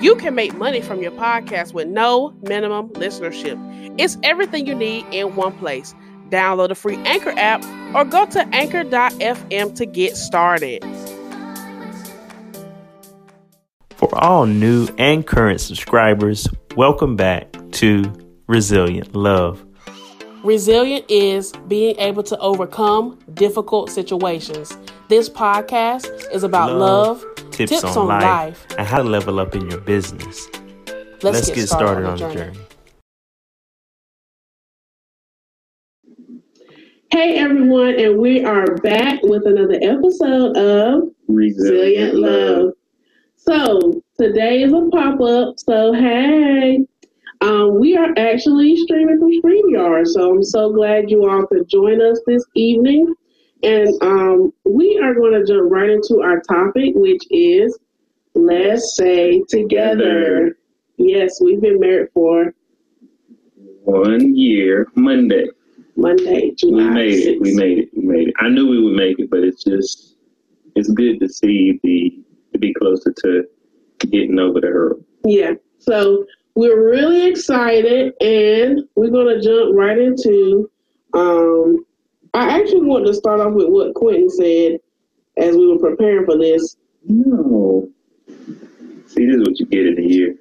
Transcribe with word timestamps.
You 0.00 0.16
can 0.16 0.34
make 0.34 0.56
money 0.56 0.80
from 0.80 1.02
your 1.02 1.10
podcast 1.10 1.74
with 1.74 1.86
no 1.86 2.30
minimum 2.40 2.88
listenership. 2.94 3.58
It's 3.98 4.16
everything 4.22 4.66
you 4.66 4.74
need 4.74 5.04
in 5.12 5.36
one 5.36 5.52
place. 5.58 5.94
Download 6.30 6.68
the 6.68 6.74
free 6.74 6.96
Anchor 7.04 7.34
app 7.36 7.62
or 7.94 8.06
go 8.06 8.24
to 8.24 8.48
anchor.fm 8.54 9.74
to 9.76 9.84
get 9.84 10.16
started. 10.16 10.82
For 13.90 14.08
all 14.18 14.46
new 14.46 14.88
and 14.96 15.26
current 15.26 15.60
subscribers, 15.60 16.48
welcome 16.76 17.16
back 17.16 17.54
to 17.72 18.10
Resilient 18.46 19.14
Love. 19.14 19.62
Resilient 20.42 21.04
is 21.10 21.52
being 21.68 21.98
able 21.98 22.22
to 22.22 22.38
overcome 22.38 23.18
difficult 23.34 23.90
situations. 23.90 24.74
This 25.10 25.28
podcast 25.28 26.08
is 26.32 26.42
about 26.42 26.72
love, 26.72 27.22
love 27.22 27.29
tips, 27.66 27.82
tips, 27.82 27.96
on, 27.96 27.98
on 27.98 28.08
life, 28.08 28.24
life, 28.24 28.66
and 28.78 28.86
how 28.86 29.02
to 29.02 29.08
level 29.08 29.38
up 29.38 29.54
in 29.54 29.68
your 29.68 29.80
business. 29.80 30.48
Let's, 30.86 31.22
Let's 31.22 31.46
get, 31.48 31.56
get, 31.56 31.66
started, 31.68 32.04
started 32.04 32.06
on 32.06 32.16
the 32.16 32.34
journey. 32.34 32.52
journey. 32.52 32.66
Hey 37.10 37.36
everyone, 37.38 37.98
and 38.00 38.18
we 38.18 38.44
are 38.44 38.76
back 38.76 39.20
with 39.24 39.44
another 39.46 39.78
episode 39.82 40.56
of 40.56 41.10
Resilient, 41.28 42.14
Resilient 42.14 42.14
Love. 42.14 42.58
Love. 42.58 42.72
So 43.36 44.02
today 44.18 44.62
is 44.62 44.72
a 44.72 44.88
pop 44.90 45.20
up. 45.20 45.58
So 45.58 45.92
hey, 45.92 46.86
um, 47.42 47.78
we 47.78 47.94
are 47.96 48.14
actually 48.16 48.76
streaming 48.76 49.18
from 49.18 49.32
StreamYard. 49.42 50.06
So 50.06 50.30
I'm 50.30 50.42
so 50.42 50.72
glad 50.72 51.10
you 51.10 51.28
all 51.28 51.46
could 51.46 51.68
join 51.68 52.00
us 52.00 52.20
this 52.26 52.44
evening. 52.54 53.12
And 53.62 54.02
um, 54.02 54.52
we 54.64 54.98
are 55.02 55.14
going 55.14 55.32
to 55.32 55.44
jump 55.46 55.70
right 55.70 55.90
into 55.90 56.20
our 56.22 56.40
topic, 56.40 56.92
which 56.94 57.22
is 57.30 57.78
let's 58.34 58.96
say 58.96 59.42
together. 59.48 60.56
Yes, 60.96 61.40
we've 61.42 61.60
been 61.60 61.80
married 61.80 62.08
for 62.14 62.54
one 63.84 64.34
year 64.34 64.86
Monday. 64.94 65.46
Monday, 65.96 66.52
July. 66.52 66.84
We 66.84 66.90
made 66.90 67.12
6th. 67.12 67.26
it. 67.26 67.40
We 67.40 67.54
made 67.54 67.78
it. 67.78 67.88
We 67.94 68.02
made 68.02 68.28
it. 68.28 68.34
I 68.38 68.48
knew 68.48 68.68
we 68.68 68.82
would 68.82 68.96
make 68.96 69.18
it, 69.18 69.30
but 69.30 69.40
it's 69.40 69.64
just 69.64 70.16
it's 70.76 70.90
good 70.90 71.20
to 71.20 71.28
see 71.28 71.78
the 71.82 72.22
to 72.52 72.58
be 72.58 72.72
closer 72.74 73.12
to 73.24 73.44
getting 73.98 74.38
over 74.38 74.60
the 74.60 74.68
hurdle. 74.68 75.04
Yeah. 75.24 75.54
So 75.78 76.24
we're 76.54 76.88
really 76.88 77.26
excited, 77.26 78.14
and 78.20 78.80
we're 78.96 79.10
gonna 79.10 79.40
jump 79.40 79.74
right 79.74 79.98
into. 79.98 80.70
Um, 81.12 81.84
I 82.34 82.60
actually 82.60 82.86
want 82.86 83.06
to 83.06 83.14
start 83.14 83.40
off 83.40 83.54
with 83.54 83.68
what 83.68 83.94
Quentin 83.94 84.30
said 84.30 84.78
as 85.36 85.56
we 85.56 85.66
were 85.66 85.78
preparing 85.78 86.24
for 86.24 86.38
this. 86.38 86.76
No. 87.04 87.88
See, 89.06 89.26
this 89.26 89.36
is 89.36 89.48
what 89.48 89.58
you 89.58 89.66
get 89.66 89.86
in 89.86 89.98
a 89.98 90.02
year. 90.02 90.36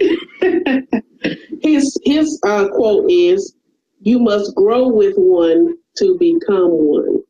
his 1.62 1.96
his 2.04 2.40
uh, 2.44 2.68
quote 2.68 3.10
is 3.10 3.54
you 4.00 4.18
must 4.18 4.54
grow 4.54 4.88
with 4.88 5.14
one 5.16 5.76
to 5.96 6.18
become 6.18 6.70
one. 6.70 7.22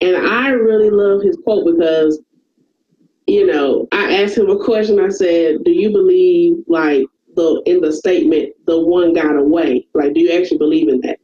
And 0.00 0.16
I 0.16 0.50
really 0.50 0.90
love 0.90 1.22
his 1.22 1.38
quote 1.44 1.64
because, 1.64 2.20
you 3.26 3.46
know, 3.46 3.86
I 3.92 4.22
asked 4.22 4.36
him 4.36 4.50
a 4.50 4.58
question. 4.58 4.98
I 4.98 5.10
said, 5.10 5.62
Do 5.64 5.70
you 5.70 5.90
believe, 5.90 6.56
like, 6.66 7.06
the 7.36 7.62
in 7.66 7.80
the 7.80 7.92
statement, 7.92 8.52
the 8.66 8.80
one 8.80 9.14
got 9.14 9.36
away? 9.36 9.86
Like, 9.94 10.14
do 10.14 10.20
you 10.20 10.32
actually 10.32 10.58
believe 10.58 10.88
in 10.88 11.00
that? 11.02 11.20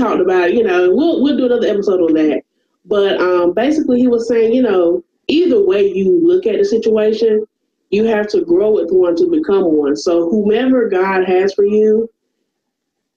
Talked 0.00 0.22
about, 0.22 0.54
you 0.54 0.64
know, 0.64 0.94
we'll 0.94 1.22
we'll 1.22 1.36
do 1.36 1.44
another 1.44 1.66
episode 1.66 2.00
on 2.00 2.14
that. 2.14 2.40
But 2.86 3.20
um, 3.20 3.52
basically, 3.52 4.00
he 4.00 4.08
was 4.08 4.26
saying, 4.26 4.54
you 4.54 4.62
know, 4.62 5.04
either 5.28 5.62
way 5.62 5.92
you 5.92 6.26
look 6.26 6.46
at 6.46 6.56
the 6.56 6.64
situation, 6.64 7.44
you 7.90 8.04
have 8.04 8.26
to 8.28 8.42
grow 8.42 8.70
with 8.70 8.90
one 8.90 9.14
to 9.16 9.28
become 9.28 9.64
one. 9.64 9.96
So 9.96 10.30
whomever 10.30 10.88
God 10.88 11.26
has 11.26 11.52
for 11.52 11.66
you, 11.66 12.08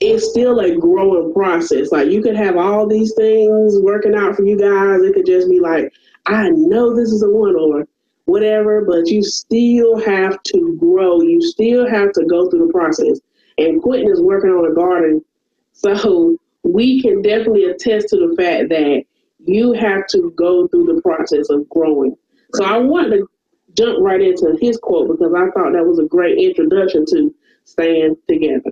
it's 0.01 0.29
still 0.29 0.59
a 0.59 0.75
growing 0.75 1.33
process. 1.33 1.93
Like 1.93 2.09
you 2.09 2.21
could 2.21 2.35
have 2.35 2.57
all 2.57 2.85
these 2.85 3.13
things 3.15 3.79
working 3.79 4.13
out 4.13 4.35
for 4.35 4.43
you 4.43 4.57
guys. 4.57 5.01
It 5.03 5.13
could 5.13 5.25
just 5.25 5.49
be 5.49 5.61
like, 5.61 5.93
I 6.25 6.49
know 6.49 6.93
this 6.93 7.13
is 7.13 7.23
a 7.23 7.29
one 7.29 7.55
or 7.55 7.87
whatever, 8.25 8.83
but 8.83 9.07
you 9.07 9.23
still 9.23 9.97
have 10.05 10.43
to 10.43 10.77
grow. 10.77 11.21
You 11.21 11.41
still 11.41 11.89
have 11.89 12.11
to 12.13 12.25
go 12.25 12.49
through 12.49 12.67
the 12.67 12.73
process. 12.73 13.21
And 13.57 13.81
Quentin 13.81 14.11
is 14.11 14.21
working 14.21 14.49
on 14.49 14.69
a 14.69 14.75
garden. 14.75 15.23
So 15.75 16.37
we 16.63 17.01
can 17.01 17.21
definitely 17.21 17.65
attest 17.65 18.09
to 18.09 18.17
the 18.17 18.35
fact 18.35 18.69
that 18.69 19.03
you 19.45 19.73
have 19.73 20.07
to 20.07 20.31
go 20.35 20.67
through 20.67 20.85
the 20.85 21.01
process 21.01 21.49
of 21.49 21.67
growing. 21.69 22.15
So 22.55 22.63
I 22.63 22.77
want 22.77 23.11
to 23.11 23.27
jump 23.75 23.99
right 24.01 24.21
into 24.21 24.57
his 24.61 24.77
quote 24.77 25.09
because 25.09 25.33
I 25.33 25.49
thought 25.51 25.73
that 25.73 25.85
was 25.85 25.99
a 25.99 26.05
great 26.05 26.37
introduction 26.37 27.05
to 27.07 27.33
staying 27.65 28.15
together. 28.29 28.71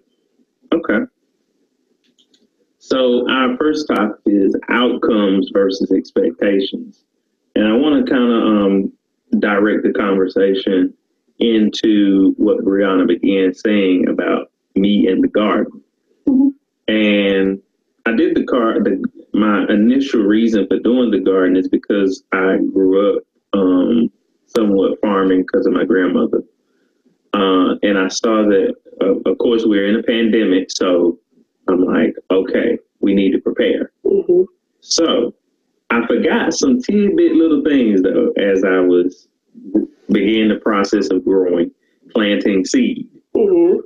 Okay. 0.73 0.99
So 2.79 3.29
our 3.29 3.57
first 3.57 3.87
topic 3.87 4.17
is 4.25 4.55
outcomes 4.69 5.49
versus 5.53 5.91
expectations, 5.91 7.03
and 7.55 7.67
I 7.67 7.73
want 7.73 8.05
to 8.05 8.11
kind 8.11 8.31
of 8.31 8.43
um, 8.43 8.93
direct 9.39 9.83
the 9.83 9.93
conversation 9.93 10.93
into 11.39 12.33
what 12.37 12.63
Brianna 12.63 13.07
began 13.07 13.53
saying 13.53 14.07
about 14.07 14.51
me 14.75 15.07
and 15.07 15.23
the 15.23 15.27
garden. 15.27 15.81
Mm-hmm. 16.27 16.49
And 16.93 17.61
I 18.05 18.13
did 18.13 18.35
the 18.35 18.43
car. 18.43 18.81
The, 18.81 19.03
my 19.33 19.65
initial 19.69 20.23
reason 20.23 20.67
for 20.67 20.79
doing 20.79 21.11
the 21.11 21.19
garden 21.19 21.55
is 21.55 21.67
because 21.67 22.23
I 22.31 22.57
grew 22.73 23.17
up 23.17 23.23
um, 23.53 24.11
somewhat 24.47 24.99
farming 25.01 25.41
because 25.41 25.65
of 25.65 25.73
my 25.73 25.85
grandmother, 25.85 26.43
uh, 27.33 27.75
and 27.83 27.97
I 27.97 28.07
saw 28.07 28.43
that. 28.43 28.75
Uh, 28.99 29.29
of 29.29 29.37
course, 29.39 29.63
we 29.63 29.71
we're 29.71 29.87
in 29.87 29.95
a 29.95 30.03
pandemic, 30.03 30.69
so 30.69 31.17
I'm 31.67 31.83
like, 31.83 32.15
okay, 32.29 32.77
we 32.99 33.13
need 33.13 33.31
to 33.31 33.39
prepare. 33.39 33.91
Mm-hmm. 34.05 34.43
So 34.81 35.33
I 35.89 36.05
forgot 36.07 36.53
some 36.53 36.81
tidbit 36.81 37.33
little 37.33 37.63
things 37.63 38.01
though 38.01 38.31
as 38.37 38.63
I 38.63 38.79
was 38.79 39.27
beginning 40.09 40.49
the 40.49 40.59
process 40.61 41.09
of 41.09 41.23
growing, 41.25 41.71
planting 42.13 42.65
seed, 42.65 43.09
mm-hmm. 43.35 43.79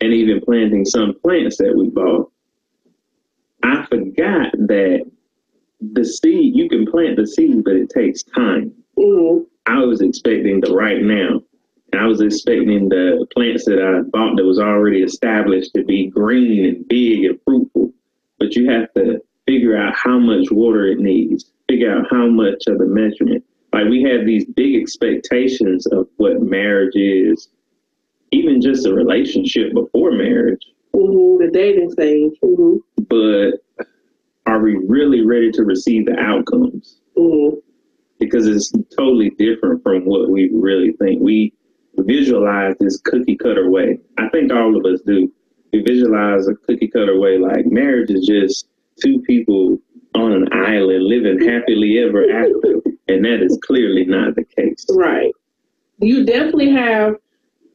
and 0.00 0.12
even 0.12 0.40
planting 0.40 0.84
some 0.84 1.14
plants 1.22 1.56
that 1.58 1.74
we 1.76 1.90
bought. 1.90 2.30
I 3.66 3.84
forgot 3.86 4.52
that 4.52 5.10
the 5.80 6.04
seed 6.04 6.56
you 6.56 6.68
can 6.68 6.86
plant 6.86 7.16
the 7.16 7.26
seed, 7.26 7.64
but 7.64 7.74
it 7.74 7.90
takes 7.90 8.22
time. 8.22 8.72
Mm-hmm. 8.96 9.42
I 9.66 9.84
was 9.84 10.00
expecting 10.00 10.60
the 10.60 10.72
right 10.72 11.02
now. 11.02 11.42
I 11.92 12.06
was 12.06 12.20
expecting 12.20 12.88
the 12.88 13.26
plants 13.34 13.64
that 13.64 13.82
I 13.82 14.02
bought 14.10 14.36
that 14.36 14.44
was 14.44 14.60
already 14.60 15.02
established 15.02 15.74
to 15.74 15.84
be 15.84 16.08
green 16.08 16.64
and 16.64 16.86
big 16.88 17.24
and 17.24 17.40
fruitful. 17.44 17.92
But 18.38 18.54
you 18.54 18.70
have 18.70 18.92
to 18.94 19.20
figure 19.46 19.76
out 19.76 19.94
how 19.96 20.18
much 20.18 20.50
water 20.50 20.86
it 20.86 20.98
needs, 20.98 21.50
figure 21.68 21.96
out 21.96 22.06
how 22.10 22.28
much 22.28 22.64
of 22.68 22.78
the 22.78 22.86
measurement. 22.86 23.44
Like 23.72 23.88
we 23.88 24.02
have 24.02 24.26
these 24.26 24.44
big 24.44 24.80
expectations 24.80 25.86
of 25.86 26.06
what 26.18 26.40
marriage 26.40 26.94
is, 26.94 27.48
even 28.30 28.60
just 28.60 28.86
a 28.86 28.94
relationship 28.94 29.72
before 29.72 30.12
marriage. 30.12 30.66
Mm-hmm, 30.96 31.44
the 31.44 31.50
dating 31.52 31.90
stage. 31.90 32.32
Mm-hmm. 32.42 32.76
But 33.08 33.84
are 34.46 34.60
we 34.60 34.76
really 34.76 35.24
ready 35.24 35.50
to 35.52 35.64
receive 35.64 36.06
the 36.06 36.18
outcomes? 36.18 37.00
Mm-hmm. 37.16 37.58
Because 38.18 38.46
it's 38.46 38.72
totally 38.96 39.30
different 39.30 39.82
from 39.82 40.06
what 40.06 40.30
we 40.30 40.50
really 40.54 40.92
think. 40.92 41.20
We 41.20 41.52
visualize 41.98 42.74
this 42.80 42.98
cookie 43.00 43.36
cutter 43.36 43.70
way. 43.70 43.98
I 44.18 44.28
think 44.30 44.52
all 44.52 44.76
of 44.76 44.84
us 44.86 45.00
do. 45.02 45.30
We 45.72 45.82
visualize 45.82 46.48
a 46.48 46.54
cookie 46.54 46.88
cutter 46.88 47.18
way 47.18 47.38
like 47.38 47.66
marriage 47.66 48.10
is 48.10 48.26
just 48.26 48.68
two 49.02 49.20
people 49.22 49.78
on 50.14 50.32
an 50.32 50.48
island 50.52 51.04
living 51.04 51.46
happily 51.46 51.98
ever 51.98 52.24
after. 52.30 52.80
And 53.08 53.24
that 53.24 53.40
is 53.40 53.56
clearly 53.62 54.04
not 54.04 54.34
the 54.34 54.42
case. 54.42 54.84
Right. 54.90 55.30
You 56.00 56.26
definitely 56.26 56.70
have 56.72 57.14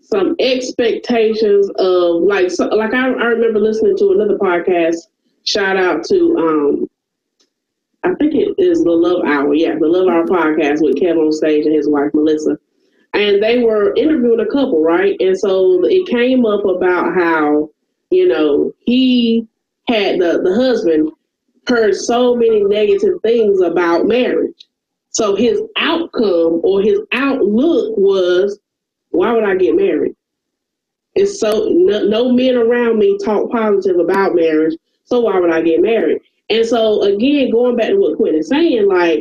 some 0.02 0.36
expectations 0.40 1.70
of 1.78 2.24
like 2.24 2.52
so, 2.52 2.68
like 2.68 2.94
I, 2.94 3.08
I 3.08 3.26
remember 3.26 3.60
listening 3.60 3.98
to 3.98 4.12
another 4.12 4.38
podcast. 4.38 4.98
Shout 5.44 5.78
out 5.78 6.04
to 6.06 6.38
um 6.38 6.88
I 8.04 8.14
think 8.16 8.34
it 8.34 8.56
is 8.58 8.84
the 8.84 8.92
Love 8.92 9.24
Hour. 9.26 9.54
Yeah, 9.54 9.76
the 9.80 9.88
Love 9.88 10.08
Hour 10.08 10.26
podcast 10.26 10.82
with 10.82 11.00
Kevin 11.00 11.20
on 11.24 11.32
stage 11.32 11.66
and 11.66 11.76
his 11.76 11.88
wife 11.88 12.12
Melissa 12.14 12.58
and 13.14 13.44
they 13.44 13.60
were 13.60 13.94
interviewing 13.96 14.40
a 14.40 14.52
couple, 14.52 14.82
right? 14.82 15.16
And 15.20 15.38
so 15.38 15.84
it 15.84 16.08
came 16.08 16.46
up 16.46 16.64
about 16.66 17.14
how, 17.14 17.70
you 18.10 18.28
know, 18.28 18.74
he 18.80 19.48
had 19.88 20.20
the, 20.20 20.42
the 20.44 20.56
husband 20.56 21.12
heard 21.68 21.96
so 21.96 22.36
many 22.36 22.64
negative 22.64 23.22
things 23.22 23.62
about 23.62 24.06
marriage. 24.08 24.66
So 25.10 25.36
his 25.36 25.62
outcome 25.78 26.62
or 26.64 26.82
his 26.82 27.00
outlook 27.12 27.98
was, 27.98 28.60
why 29.12 29.32
would 29.32 29.44
I 29.44 29.56
get 29.56 29.76
married? 29.76 30.16
It's 31.16 31.40
so 31.40 31.68
no, 31.70 32.04
no 32.06 32.32
men 32.32 32.56
around 32.56 32.98
me 33.00 33.18
talk 33.24 33.52
positive 33.52 34.00
about 34.00 34.36
marriage. 34.36 34.76
So 35.04 35.22
why 35.22 35.40
would 35.40 35.52
I 35.52 35.62
get 35.62 35.82
married? 35.82 36.22
And 36.50 36.66
so 36.66 37.04
again, 37.04 37.52
going 37.52 37.76
back 37.76 37.90
to 37.90 37.98
what 37.98 38.18
Quinn 38.18 38.36
is 38.36 38.48
saying, 38.50 38.88
like 38.88 39.20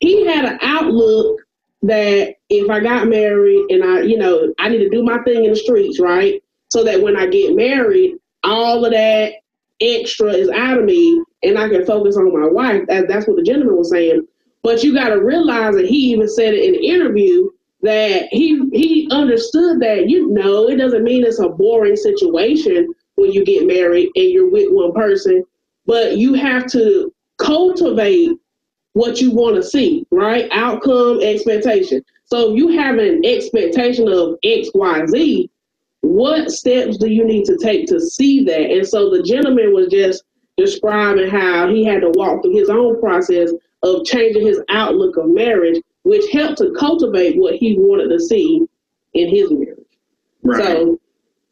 he 0.00 0.26
had 0.26 0.44
an 0.44 0.58
outlook 0.62 1.40
that 1.82 2.34
if 2.48 2.70
I 2.70 2.80
got 2.80 3.08
married 3.08 3.70
and 3.70 3.84
I, 3.84 4.00
you 4.02 4.18
know, 4.18 4.52
I 4.58 4.68
need 4.68 4.78
to 4.78 4.90
do 4.90 5.02
my 5.02 5.18
thing 5.22 5.44
in 5.44 5.50
the 5.50 5.56
streets, 5.56 6.00
right? 6.00 6.42
So 6.68 6.82
that 6.84 7.02
when 7.02 7.16
I 7.16 7.26
get 7.26 7.54
married, 7.54 8.16
all 8.42 8.84
of 8.84 8.92
that 8.92 9.34
extra 9.80 10.32
is 10.32 10.48
out 10.50 10.78
of 10.78 10.84
me 10.84 11.22
and 11.42 11.58
I 11.58 11.68
can 11.68 11.86
focus 11.86 12.16
on 12.16 12.38
my 12.38 12.48
wife. 12.48 12.86
That, 12.88 13.08
that's 13.08 13.26
what 13.26 13.36
the 13.36 13.42
gentleman 13.42 13.76
was 13.76 13.90
saying. 13.90 14.26
But 14.62 14.82
you 14.82 14.92
got 14.92 15.10
to 15.10 15.22
realize 15.22 15.74
that 15.76 15.86
he 15.86 15.96
even 16.12 16.28
said 16.28 16.54
it 16.54 16.64
in 16.64 16.72
the 16.72 16.86
interview 16.86 17.48
that 17.82 18.28
he 18.32 18.60
he 18.72 19.08
understood 19.10 19.80
that 19.80 20.08
you 20.08 20.30
know 20.30 20.68
it 20.68 20.76
doesn't 20.76 21.04
mean 21.04 21.24
it's 21.24 21.38
a 21.38 21.48
boring 21.48 21.96
situation 21.96 22.92
when 23.14 23.32
you 23.32 23.44
get 23.44 23.66
married 23.66 24.10
and 24.14 24.26
you're 24.30 24.50
with 24.50 24.68
one 24.70 24.92
person, 24.92 25.44
but 25.86 26.16
you 26.16 26.34
have 26.34 26.66
to 26.72 27.12
cultivate 27.38 28.30
what 28.92 29.20
you 29.20 29.30
want 29.30 29.56
to 29.56 29.62
see, 29.62 30.04
right? 30.10 30.48
Outcome, 30.52 31.20
expectation. 31.22 32.02
So 32.24 32.54
you 32.54 32.68
have 32.68 32.98
an 32.98 33.22
expectation 33.24 34.08
of 34.08 34.36
X, 34.42 34.68
Y, 34.74 35.06
Z, 35.06 35.50
what 36.00 36.50
steps 36.50 36.96
do 36.98 37.08
you 37.08 37.24
need 37.24 37.44
to 37.46 37.56
take 37.56 37.86
to 37.86 38.00
see 38.00 38.44
that? 38.44 38.70
And 38.70 38.86
so 38.86 39.10
the 39.10 39.22
gentleman 39.22 39.72
was 39.72 39.88
just 39.88 40.24
describing 40.56 41.30
how 41.30 41.68
he 41.68 41.84
had 41.84 42.00
to 42.02 42.10
walk 42.14 42.42
through 42.42 42.56
his 42.56 42.68
own 42.68 43.00
process 43.00 43.52
of 43.82 44.04
changing 44.04 44.46
his 44.46 44.60
outlook 44.68 45.16
of 45.16 45.28
marriage, 45.28 45.80
which 46.08 46.24
helped 46.32 46.56
to 46.56 46.72
cultivate 46.72 47.36
what 47.36 47.54
he 47.56 47.76
wanted 47.78 48.08
to 48.08 48.18
see 48.18 48.66
in 49.12 49.28
his 49.28 49.50
marriage. 49.50 49.78
Right. 50.42 50.64
So, 50.64 51.00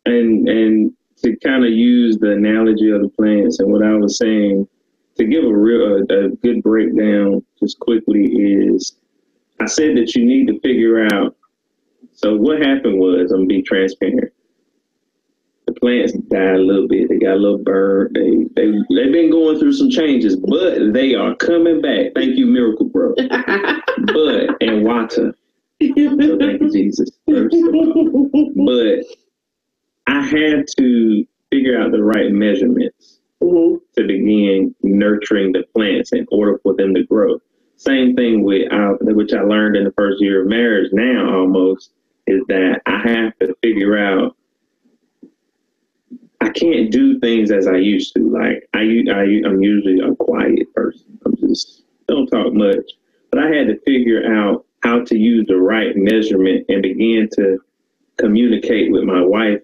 and 0.07 0.49
and 0.49 0.93
to 1.19 1.37
kind 1.37 1.65
of 1.65 1.73
use 1.73 2.17
the 2.17 2.33
analogy 2.33 2.91
of 2.91 3.03
the 3.03 3.09
plants 3.11 3.61
and 3.61 3.71
what 3.71 3.83
I 3.83 3.93
was 3.95 4.17
saying, 4.17 4.67
to 5.17 5.25
give 5.27 5.45
a 5.45 5.55
real 5.55 5.99
a, 6.09 6.25
a 6.25 6.29
good 6.31 6.63
breakdown 6.63 7.45
just 7.61 7.79
quickly 7.81 8.25
is 8.25 8.97
I 9.61 9.67
said 9.67 9.97
that 9.99 10.15
you 10.15 10.25
need 10.25 10.47
to 10.47 10.59
figure 10.61 11.07
out. 11.13 11.37
So 12.13 12.35
what 12.37 12.63
happened 12.63 12.99
was 12.99 13.33
I'm 13.33 13.41
gonna 13.41 13.49
be 13.49 13.63
transparent. 13.63 14.33
Plants 15.81 16.13
died 16.13 16.57
a 16.57 16.59
little 16.59 16.89
bit. 16.89 17.09
They 17.09 17.19
got 17.19 17.35
a 17.35 17.41
little 17.41 17.59
burned. 17.59 18.15
They 18.15 18.45
they 18.55 18.71
they've 18.95 19.13
been 19.13 19.31
going 19.31 19.59
through 19.59 19.73
some 19.73 19.91
changes, 19.91 20.37
but 20.37 20.93
they 20.93 21.15
are 21.15 21.35
coming 21.37 21.81
back. 21.81 22.13
Thank 22.15 22.37
you, 22.37 22.47
Miracle-Gro. 22.47 23.15
but 23.17 24.63
and 24.63 24.85
water. 24.85 25.35
So 25.83 26.39
thank 26.39 26.63
you, 26.63 26.71
Jesus. 26.73 27.11
But 27.27 27.51
I 30.07 30.23
had 30.23 30.67
to 30.79 31.27
figure 31.51 31.81
out 31.81 31.93
the 31.93 32.03
right 32.03 32.33
measurements 32.33 33.21
mm-hmm. 33.43 33.77
to 33.97 34.07
begin 34.07 34.75
nurturing 34.83 35.53
the 35.53 35.65
plants 35.75 36.13
in 36.13 36.27
order 36.31 36.59
for 36.63 36.75
them 36.75 36.95
to 36.95 37.05
grow. 37.05 37.39
Same 37.77 38.17
thing 38.17 38.43
with 38.43 38.73
uh, 38.73 38.95
which 39.01 39.35
I 39.35 39.43
learned 39.43 39.77
in 39.77 39.85
the 39.85 39.93
first 39.93 40.21
year 40.21 40.43
of 40.43 40.49
marriage. 40.49 40.91
Now 40.93 41.41
almost 41.41 41.91
is 42.27 42.43
that 42.49 42.81
I 42.87 43.09
have 43.09 43.39
to 43.41 43.55
figure 43.63 43.99
out 43.99 44.36
I 46.41 46.51
can't 46.51 46.91
do 46.91 47.19
things 47.21 47.51
as 47.51 47.67
I 47.67 47.77
used 47.77 48.15
to. 48.15 48.31
Like 48.31 48.69
I, 48.75 49.05
I 49.11 49.23
I'm 49.47 49.63
usually 49.63 50.01
a 50.01 50.15
quiet 50.15 50.73
person. 50.75 51.19
I'm 51.25 51.37
just 51.37 51.85
don't 52.09 52.27
talk 52.27 52.53
much. 52.53 52.93
But 53.31 53.41
I 53.41 53.49
had 53.49 53.67
to 53.69 53.79
figure 53.81 54.33
out 54.33 54.65
how 54.83 55.05
to 55.05 55.17
use 55.19 55.47
the 55.49 55.57
right 55.57 55.97
measurement 55.97 56.65
and 56.69 56.83
begin 56.83 57.29
to 57.37 57.59
communicate 58.19 58.93
with 58.93 59.05
my 59.05 59.21
wife 59.21 59.61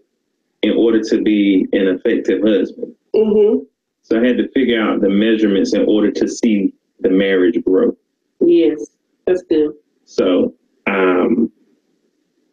in 0.62 0.72
order 0.76 1.02
to 1.02 1.22
be 1.22 1.66
an 1.72 1.88
effective 1.88 2.42
husband. 2.42 2.94
Mm-hmm. 3.14 3.64
So 4.02 4.20
I 4.20 4.26
had 4.26 4.36
to 4.38 4.48
figure 4.52 4.80
out 4.80 5.00
the 5.00 5.08
measurements 5.08 5.74
in 5.74 5.84
order 5.86 6.10
to 6.10 6.28
see 6.28 6.74
the 7.00 7.10
marriage 7.10 7.62
grow. 7.64 7.96
Yes, 8.40 8.84
that's 9.26 9.42
good. 9.42 9.72
So 10.04 10.54
um, 10.86 11.50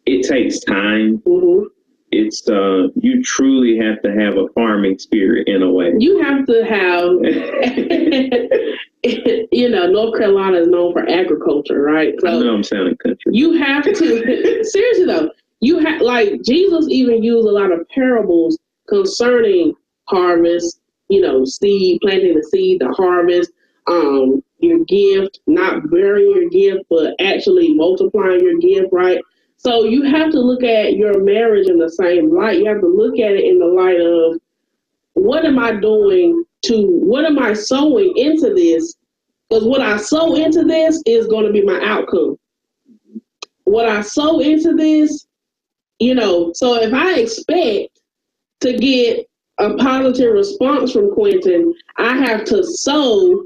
it 0.06 0.26
takes 0.28 0.60
time. 0.60 1.18
Mm-hmm. 1.18 1.66
It's 2.12 2.48
uh, 2.48 2.88
you 2.96 3.22
truly 3.22 3.78
have 3.78 4.02
to 4.02 4.10
have 4.12 4.36
a 4.36 4.48
farming 4.54 4.98
spirit 4.98 5.46
in 5.48 5.62
a 5.62 5.70
way. 5.70 5.92
You 5.98 6.20
have 6.22 6.44
to 6.46 6.64
have, 6.64 7.10
you 9.52 9.68
know, 9.68 9.86
North 9.86 10.18
Carolina 10.18 10.58
is 10.58 10.66
known 10.66 10.92
for 10.92 11.08
agriculture, 11.08 11.80
right? 11.80 12.14
So 12.20 12.28
I 12.28 12.38
know 12.38 12.54
I'm 12.54 12.64
sounding 12.64 12.96
country. 12.96 13.32
You 13.32 13.52
have 13.52 13.84
to 13.84 13.94
seriously 14.64 15.04
though 15.06 15.30
you 15.60 15.78
have 15.78 16.00
like 16.00 16.42
Jesus 16.42 16.86
even 16.88 17.22
used 17.22 17.46
a 17.46 17.52
lot 17.52 17.70
of 17.70 17.88
parables 17.90 18.58
concerning 18.88 19.74
harvest, 20.04 20.80
you 21.08 21.20
know, 21.20 21.44
seed, 21.44 22.00
planting 22.00 22.34
the 22.34 22.42
seed, 22.42 22.80
the 22.80 22.90
harvest, 22.92 23.50
um, 23.86 24.42
your 24.58 24.84
gift, 24.84 25.40
not 25.46 25.88
burying 25.90 26.34
your 26.34 26.48
gift, 26.48 26.84
but 26.88 27.14
actually 27.20 27.74
multiplying 27.74 28.40
your 28.40 28.58
gift, 28.58 28.88
right? 28.92 29.20
So 29.62 29.84
you 29.84 30.04
have 30.04 30.30
to 30.30 30.40
look 30.40 30.62
at 30.62 30.96
your 30.96 31.22
marriage 31.22 31.68
in 31.68 31.78
the 31.78 31.90
same 31.90 32.34
light. 32.34 32.60
You 32.60 32.66
have 32.66 32.80
to 32.80 32.86
look 32.86 33.18
at 33.18 33.32
it 33.32 33.44
in 33.44 33.58
the 33.58 33.66
light 33.66 34.00
of 34.00 34.40
what 35.12 35.44
am 35.44 35.58
I 35.58 35.72
doing 35.72 36.44
to 36.62 36.86
what 36.86 37.26
am 37.26 37.38
I 37.38 37.52
sowing 37.52 38.16
into 38.16 38.54
this? 38.54 38.96
Because 39.50 39.64
what 39.64 39.82
I 39.82 39.98
sow 39.98 40.34
into 40.34 40.64
this 40.64 41.02
is 41.04 41.26
going 41.26 41.44
to 41.44 41.52
be 41.52 41.62
my 41.62 41.78
outcome. 41.84 42.38
What 43.64 43.86
I 43.86 44.00
sow 44.00 44.40
into 44.40 44.74
this 44.74 45.26
you 45.98 46.14
know, 46.14 46.52
so 46.54 46.76
if 46.76 46.94
I 46.94 47.20
expect 47.20 48.00
to 48.60 48.78
get 48.78 49.28
a 49.58 49.74
positive 49.74 50.32
response 50.32 50.92
from 50.92 51.12
Quentin, 51.12 51.74
I 51.98 52.16
have 52.16 52.46
to 52.46 52.64
sow 52.64 53.44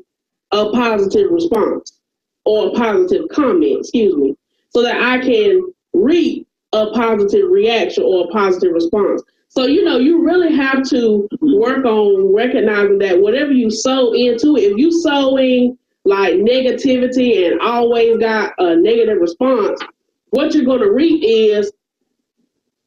a 0.52 0.70
positive 0.70 1.32
response 1.32 1.98
or 2.44 2.68
a 2.68 2.70
positive 2.70 3.28
comment, 3.32 3.80
excuse 3.80 4.14
me, 4.14 4.36
so 4.70 4.82
that 4.82 5.02
I 5.02 5.18
can 5.18 5.74
reap 5.94 6.46
a 6.72 6.90
positive 6.90 7.50
reaction 7.50 8.04
or 8.04 8.24
a 8.24 8.28
positive 8.28 8.72
response. 8.72 9.22
So, 9.48 9.66
you 9.66 9.84
know, 9.84 9.98
you 9.98 10.24
really 10.24 10.54
have 10.56 10.82
to 10.90 11.28
work 11.40 11.84
on 11.84 12.34
recognizing 12.34 12.98
that 12.98 13.20
whatever 13.20 13.52
you 13.52 13.70
sow 13.70 14.12
into 14.12 14.56
it, 14.56 14.72
if 14.72 14.78
you 14.78 14.90
sowing 14.90 15.78
like 16.04 16.34
negativity 16.34 17.50
and 17.50 17.60
always 17.60 18.18
got 18.18 18.52
a 18.58 18.74
negative 18.74 19.20
response, 19.20 19.80
what 20.30 20.52
you're 20.54 20.64
going 20.64 20.80
to 20.80 20.90
reap 20.90 21.22
is 21.24 21.72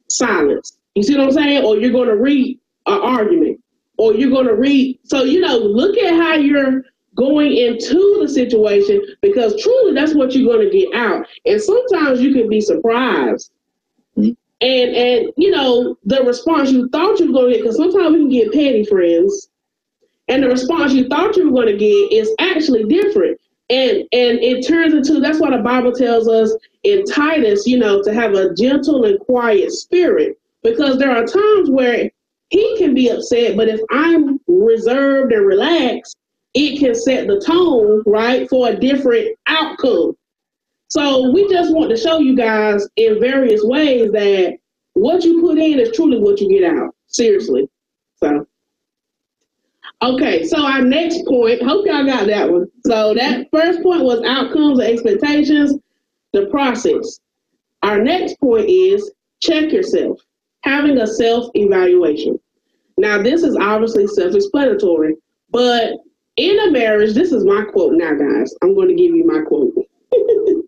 silence. 0.09 0.77
You 0.95 1.03
see 1.03 1.15
what 1.15 1.27
I'm 1.27 1.31
saying? 1.31 1.63
Or 1.63 1.77
you're 1.77 1.91
going 1.91 2.09
to 2.09 2.17
read 2.17 2.59
an 2.85 2.99
argument, 3.01 3.61
or 3.97 4.13
you're 4.13 4.29
going 4.29 4.47
to 4.47 4.55
read. 4.55 4.99
So 5.05 5.23
you 5.23 5.39
know, 5.39 5.57
look 5.57 5.97
at 5.97 6.13
how 6.15 6.33
you're 6.33 6.83
going 7.15 7.55
into 7.55 8.19
the 8.21 8.27
situation 8.27 9.01
because 9.21 9.61
truly 9.61 9.93
that's 9.93 10.13
what 10.13 10.33
you're 10.33 10.51
going 10.51 10.69
to 10.69 10.77
get 10.77 10.93
out. 10.93 11.25
And 11.45 11.61
sometimes 11.61 12.21
you 12.21 12.33
can 12.33 12.49
be 12.49 12.61
surprised. 12.61 13.51
Mm-hmm. 14.17 14.31
And 14.59 14.95
and 14.95 15.31
you 15.37 15.51
know 15.51 15.97
the 16.03 16.23
response 16.23 16.71
you 16.71 16.89
thought 16.89 17.19
you 17.19 17.27
were 17.27 17.33
going 17.33 17.51
to 17.51 17.57
get 17.57 17.63
because 17.63 17.77
sometimes 17.77 18.13
we 18.13 18.21
can 18.21 18.29
get 18.29 18.53
petty 18.53 18.85
friends, 18.85 19.49
and 20.27 20.41
the 20.41 20.47
response 20.47 20.93
you 20.93 21.07
thought 21.07 21.35
you 21.35 21.45
were 21.45 21.63
going 21.63 21.67
to 21.67 21.77
get 21.77 22.11
is 22.11 22.33
actually 22.39 22.83
different 22.85 23.39
and 23.69 23.97
and 24.13 24.39
it 24.39 24.65
turns 24.65 24.93
into 24.93 25.19
that's 25.19 25.39
why 25.39 25.49
the 25.49 25.61
bible 25.61 25.91
tells 25.91 26.27
us 26.27 26.55
in 26.83 27.03
titus 27.05 27.67
you 27.67 27.77
know 27.77 28.01
to 28.01 28.13
have 28.13 28.33
a 28.33 28.53
gentle 28.53 29.03
and 29.03 29.19
quiet 29.19 29.71
spirit 29.71 30.39
because 30.63 30.97
there 30.97 31.11
are 31.11 31.25
times 31.25 31.69
where 31.69 32.09
he 32.49 32.77
can 32.77 32.93
be 32.93 33.09
upset 33.09 33.57
but 33.57 33.67
if 33.67 33.81
i'm 33.91 34.39
reserved 34.47 35.33
and 35.33 35.45
relaxed 35.45 36.15
it 36.57 36.79
can 36.79 36.95
set 36.95 37.27
the 37.27 37.39
tone 37.39 38.01
right 38.05 38.49
for 38.49 38.69
a 38.69 38.75
different 38.75 39.37
outcome 39.47 40.13
so 40.89 41.31
we 41.31 41.47
just 41.49 41.73
want 41.73 41.89
to 41.89 41.97
show 41.97 42.19
you 42.19 42.35
guys 42.35 42.87
in 42.95 43.19
various 43.19 43.61
ways 43.63 44.11
that 44.11 44.57
what 44.93 45.23
you 45.23 45.41
put 45.41 45.57
in 45.57 45.79
is 45.79 45.95
truly 45.95 46.17
what 46.17 46.41
you 46.41 46.49
get 46.49 46.73
out 46.73 46.95
seriously 47.07 47.69
so 48.15 48.47
Okay, 50.01 50.45
so 50.45 50.63
our 50.63 50.83
next 50.83 51.25
point, 51.25 51.61
hope 51.63 51.85
y'all 51.87 52.05
got 52.05 52.27
that 52.27 52.51
one. 52.51 52.67
So 52.85 53.15
that 53.15 53.47
first 53.51 53.81
point 53.81 54.03
was 54.03 54.21
outcomes 54.23 54.77
and 54.77 54.93
expectations, 54.93 55.75
the 56.33 56.45
process. 56.47 57.19
Our 57.81 58.03
next 58.03 58.39
point 58.39 58.69
is 58.69 59.11
check 59.39 59.71
yourself, 59.71 60.19
having 60.61 60.99
a 60.99 61.07
self 61.07 61.49
evaluation. 61.55 62.39
Now, 62.97 63.21
this 63.21 63.41
is 63.41 63.57
obviously 63.59 64.05
self 64.05 64.35
explanatory, 64.35 65.15
but 65.49 65.93
in 66.37 66.59
a 66.59 66.71
marriage, 66.71 67.13
this 67.13 67.31
is 67.31 67.43
my 67.43 67.63
quote 67.65 67.93
now, 67.93 68.13
guys. 68.13 68.55
I'm 68.61 68.75
going 68.75 68.87
to 68.89 68.95
give 68.95 69.15
you 69.15 69.25
my 69.25 69.41
quote. 69.41 69.73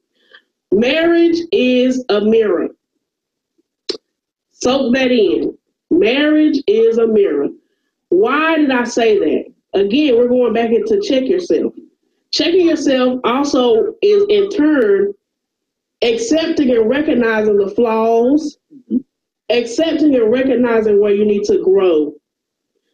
marriage 0.71 1.39
is 1.51 2.03
a 2.09 2.21
mirror. 2.21 2.69
Soak 4.49 4.93
that 4.95 5.11
in. 5.11 5.57
Marriage 5.89 6.61
is 6.67 6.97
a 6.97 7.07
mirror. 7.07 7.47
Why 8.09 8.57
did 8.57 8.71
I 8.71 8.83
say 8.83 9.17
that? 9.19 9.45
Again, 9.79 10.17
we're 10.17 10.27
going 10.27 10.53
back 10.53 10.71
into 10.71 10.99
check 11.01 11.23
yourself. 11.23 11.73
Checking 12.31 12.67
yourself 12.67 13.19
also 13.23 13.93
is 14.01 14.25
in 14.29 14.49
turn 14.49 15.13
accepting 16.01 16.71
and 16.71 16.89
recognizing 16.89 17.57
the 17.57 17.69
flaws, 17.69 18.57
accepting 19.49 20.15
and 20.15 20.31
recognizing 20.31 20.99
where 20.99 21.13
you 21.13 21.25
need 21.25 21.43
to 21.45 21.63
grow. 21.63 22.13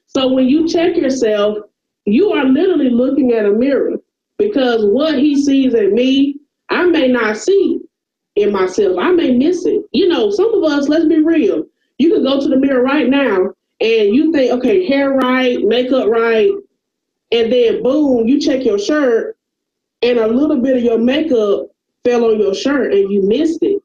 So 0.07 0.33
when 0.33 0.47
you 0.47 0.67
check 0.67 0.95
yourself, 0.95 1.57
you 2.05 2.31
are 2.31 2.45
literally 2.45 2.89
looking 2.89 3.31
at 3.33 3.45
a 3.45 3.51
mirror 3.51 3.97
because 4.37 4.85
what 4.85 5.15
he 5.15 5.41
sees 5.41 5.73
in 5.73 5.93
me, 5.93 6.35
I 6.69 6.85
may 6.85 7.07
not 7.07 7.37
see 7.37 7.79
in 8.35 8.51
myself. 8.51 8.97
I 8.99 9.11
may 9.11 9.31
miss 9.31 9.65
it. 9.65 9.83
You 9.91 10.07
know, 10.07 10.29
some 10.29 10.53
of 10.53 10.63
us, 10.63 10.87
let's 10.87 11.05
be 11.05 11.23
real. 11.23 11.65
You 11.97 12.13
can 12.13 12.23
go 12.23 12.39
to 12.39 12.47
the 12.47 12.57
mirror 12.57 12.83
right 12.83 13.09
now 13.09 13.53
and 13.79 14.15
you 14.15 14.31
think, 14.31 14.51
okay, 14.51 14.85
hair 14.87 15.11
right, 15.11 15.59
makeup 15.61 16.07
right, 16.07 16.51
and 17.31 17.51
then 17.51 17.83
boom, 17.83 18.27
you 18.27 18.39
check 18.39 18.63
your 18.63 18.79
shirt 18.79 19.37
and 20.01 20.19
a 20.19 20.27
little 20.27 20.61
bit 20.61 20.77
of 20.77 20.83
your 20.83 20.99
makeup 20.99 21.67
fell 22.03 22.25
on 22.25 22.39
your 22.39 22.53
shirt 22.53 22.93
and 22.93 23.11
you 23.11 23.23
missed 23.23 23.63
it. 23.63 23.81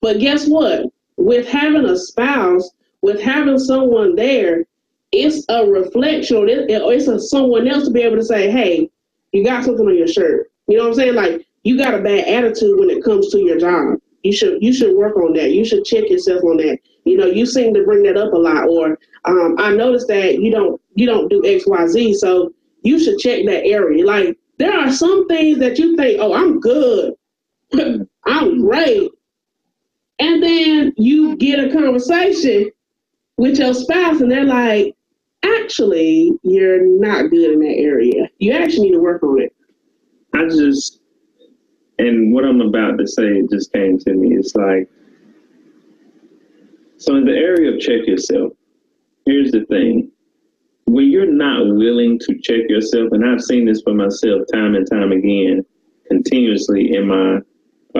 But 0.00 0.20
guess 0.20 0.46
what? 0.46 0.86
With 1.16 1.48
having 1.48 1.86
a 1.86 1.96
spouse, 1.96 2.70
with 3.02 3.20
having 3.20 3.58
someone 3.58 4.14
there, 4.14 4.64
it's 5.12 5.44
a 5.48 5.64
reflection. 5.66 6.46
It's 6.48 7.08
a 7.08 7.18
someone 7.20 7.68
else 7.68 7.86
to 7.86 7.90
be 7.90 8.02
able 8.02 8.16
to 8.16 8.24
say, 8.24 8.50
"Hey, 8.50 8.90
you 9.32 9.44
got 9.44 9.64
something 9.64 9.86
on 9.86 9.96
your 9.96 10.08
shirt." 10.08 10.50
You 10.66 10.78
know 10.78 10.84
what 10.84 10.90
I'm 10.90 10.94
saying? 10.94 11.14
Like 11.14 11.46
you 11.62 11.78
got 11.78 11.94
a 11.94 12.02
bad 12.02 12.26
attitude 12.26 12.78
when 12.78 12.90
it 12.90 13.04
comes 13.04 13.30
to 13.30 13.38
your 13.40 13.58
job. 13.58 13.98
You 14.22 14.32
should 14.32 14.62
you 14.62 14.72
should 14.72 14.96
work 14.96 15.16
on 15.16 15.34
that. 15.34 15.52
You 15.52 15.64
should 15.64 15.84
check 15.84 16.10
yourself 16.10 16.42
on 16.44 16.56
that. 16.58 16.78
You 17.04 17.16
know, 17.16 17.26
you 17.26 17.46
seem 17.46 17.72
to 17.74 17.84
bring 17.84 18.02
that 18.04 18.16
up 18.16 18.32
a 18.32 18.36
lot. 18.36 18.68
Or 18.68 18.98
um, 19.24 19.54
I 19.58 19.72
noticed 19.74 20.08
that 20.08 20.40
you 20.40 20.50
don't 20.50 20.80
you 20.94 21.06
don't 21.06 21.28
do 21.28 21.44
X 21.46 21.64
Y 21.66 21.86
Z. 21.86 22.14
So 22.14 22.52
you 22.82 22.98
should 22.98 23.18
check 23.18 23.44
that 23.46 23.64
area. 23.64 24.04
Like 24.04 24.36
there 24.58 24.72
are 24.72 24.90
some 24.90 25.28
things 25.28 25.58
that 25.58 25.78
you 25.78 25.96
think, 25.96 26.20
oh, 26.20 26.32
I'm 26.32 26.60
good, 26.60 27.14
I'm 28.24 28.60
great, 28.62 29.10
and 30.18 30.42
then 30.42 30.94
you 30.96 31.36
get 31.36 31.58
a 31.58 31.72
conversation 31.72 32.70
with 33.36 33.58
your 33.58 33.74
spouse, 33.74 34.20
and 34.20 34.30
they're 34.30 34.44
like, 34.44 34.95
actually, 35.62 36.32
you're 36.42 36.86
not 36.86 37.30
good 37.30 37.52
in 37.52 37.60
that 37.60 37.76
area. 37.76 38.28
You 38.38 38.52
actually 38.52 38.90
need 38.90 38.94
to 38.94 39.00
work 39.00 39.22
on 39.22 39.40
it. 39.40 39.54
I 40.34 40.44
just, 40.44 41.00
and 41.98 42.32
what 42.32 42.44
I'm 42.44 42.60
about 42.60 42.98
to 42.98 43.06
say 43.06 43.42
just 43.50 43.72
came 43.72 43.98
to 44.00 44.14
me. 44.14 44.36
It's 44.36 44.54
like, 44.54 44.88
so 46.98 47.16
in 47.16 47.24
the 47.24 47.32
area 47.32 47.72
of 47.72 47.80
check 47.80 48.06
yourself, 48.06 48.52
here's 49.24 49.52
the 49.52 49.64
thing 49.66 50.10
when 50.86 51.10
you're 51.10 51.26
not 51.30 51.66
willing 51.66 52.18
to 52.20 52.38
check 52.38 52.68
yourself, 52.68 53.12
and 53.12 53.24
I've 53.24 53.42
seen 53.42 53.66
this 53.66 53.82
for 53.82 53.92
myself 53.92 54.42
time 54.52 54.74
and 54.74 54.88
time 54.88 55.12
again, 55.12 55.64
continuously 56.08 56.94
in 56.94 57.08
my 57.08 57.38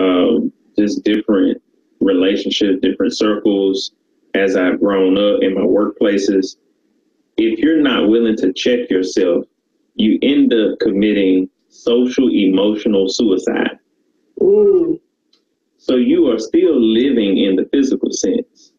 uh, 0.01 0.39
just 0.77 1.03
different 1.03 1.61
relationships, 1.99 2.79
different 2.81 3.15
circles, 3.15 3.91
as 4.33 4.55
I've 4.55 4.79
grown 4.79 5.17
up 5.17 5.41
in 5.41 5.53
my 5.53 5.61
workplaces. 5.61 6.55
If 7.37 7.59
you're 7.59 7.81
not 7.81 8.09
willing 8.09 8.35
to 8.37 8.51
check 8.53 8.89
yourself, 8.89 9.45
you 9.95 10.17
end 10.21 10.53
up 10.53 10.79
committing 10.79 11.49
social 11.69 12.29
emotional 12.29 13.09
suicide. 13.09 13.77
Ooh. 14.41 14.99
So 15.77 15.95
you 15.95 16.29
are 16.31 16.39
still 16.39 16.79
living 16.79 17.37
in 17.37 17.55
the 17.55 17.65
physical 17.71 18.11
sense, 18.11 18.73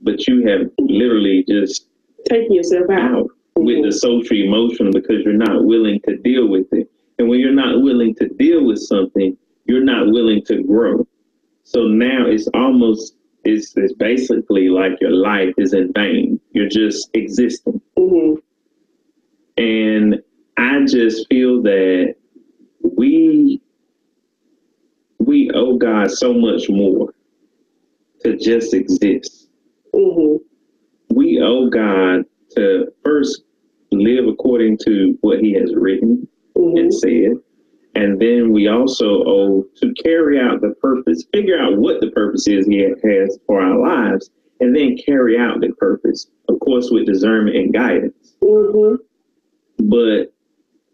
but 0.00 0.26
you 0.26 0.46
have 0.46 0.70
literally 0.78 1.44
just 1.48 1.88
taking 2.28 2.52
yourself 2.52 2.88
out 2.90 3.28
with 3.56 3.84
the 3.84 3.92
social 3.92 4.36
emotional 4.36 4.92
because 4.92 5.24
you're 5.24 5.34
not 5.34 5.64
willing 5.64 6.00
to 6.08 6.16
deal 6.18 6.48
with 6.48 6.66
it. 6.72 6.90
And 7.18 7.28
when 7.28 7.40
you're 7.40 7.52
not 7.52 7.82
willing 7.82 8.14
to 8.16 8.28
deal 8.28 8.64
with 8.64 8.78
something, 8.78 9.36
you're 9.66 9.84
not 9.84 10.06
willing 10.06 10.42
to 10.46 10.62
grow. 10.62 11.06
So 11.64 11.86
now 11.86 12.26
it's 12.26 12.48
almost 12.54 13.16
it's, 13.44 13.76
it's 13.76 13.92
basically 13.94 14.68
like 14.68 14.92
your 15.00 15.10
life 15.10 15.54
is 15.58 15.74
in 15.74 15.92
vain. 15.92 16.40
You're 16.52 16.68
just 16.68 17.10
existing. 17.14 17.80
Mm-hmm. 17.98 18.40
And 19.62 20.22
I 20.82 20.86
just 20.86 21.26
feel 21.28 21.62
that 21.62 22.14
we 22.96 23.60
we 25.18 25.50
owe 25.54 25.76
God 25.76 26.10
so 26.10 26.34
much 26.34 26.68
more 26.68 27.12
to 28.24 28.36
just 28.36 28.74
exist. 28.74 29.48
Mm-hmm 29.94 30.36
we 31.14 31.40
owe 31.42 31.68
God 31.68 32.24
to 32.56 32.92
first 33.04 33.42
live 33.90 34.26
according 34.26 34.78
to 34.78 35.16
what 35.20 35.40
He 35.40 35.52
has 35.54 35.74
written 35.74 36.26
mm-hmm. 36.56 36.76
and 36.76 36.94
said. 36.94 37.32
And 37.94 38.20
then 38.20 38.52
we 38.52 38.68
also 38.68 39.22
owe 39.26 39.66
to 39.76 39.94
carry 40.02 40.40
out 40.40 40.62
the 40.62 40.74
purpose, 40.80 41.24
figure 41.32 41.58
out 41.58 41.76
what 41.76 42.00
the 42.00 42.10
purpose 42.10 42.48
is 42.48 42.66
He 42.66 42.78
has 42.78 43.38
for 43.46 43.60
our 43.60 43.78
lives, 43.78 44.30
and 44.60 44.74
then 44.74 44.96
carry 44.96 45.38
out 45.38 45.60
the 45.60 45.72
purpose, 45.78 46.28
of 46.48 46.58
course, 46.60 46.88
with 46.90 47.06
discernment 47.06 47.56
and 47.56 47.72
guidance. 47.74 48.34
Mm-hmm. 48.42 48.94
But 49.88 50.32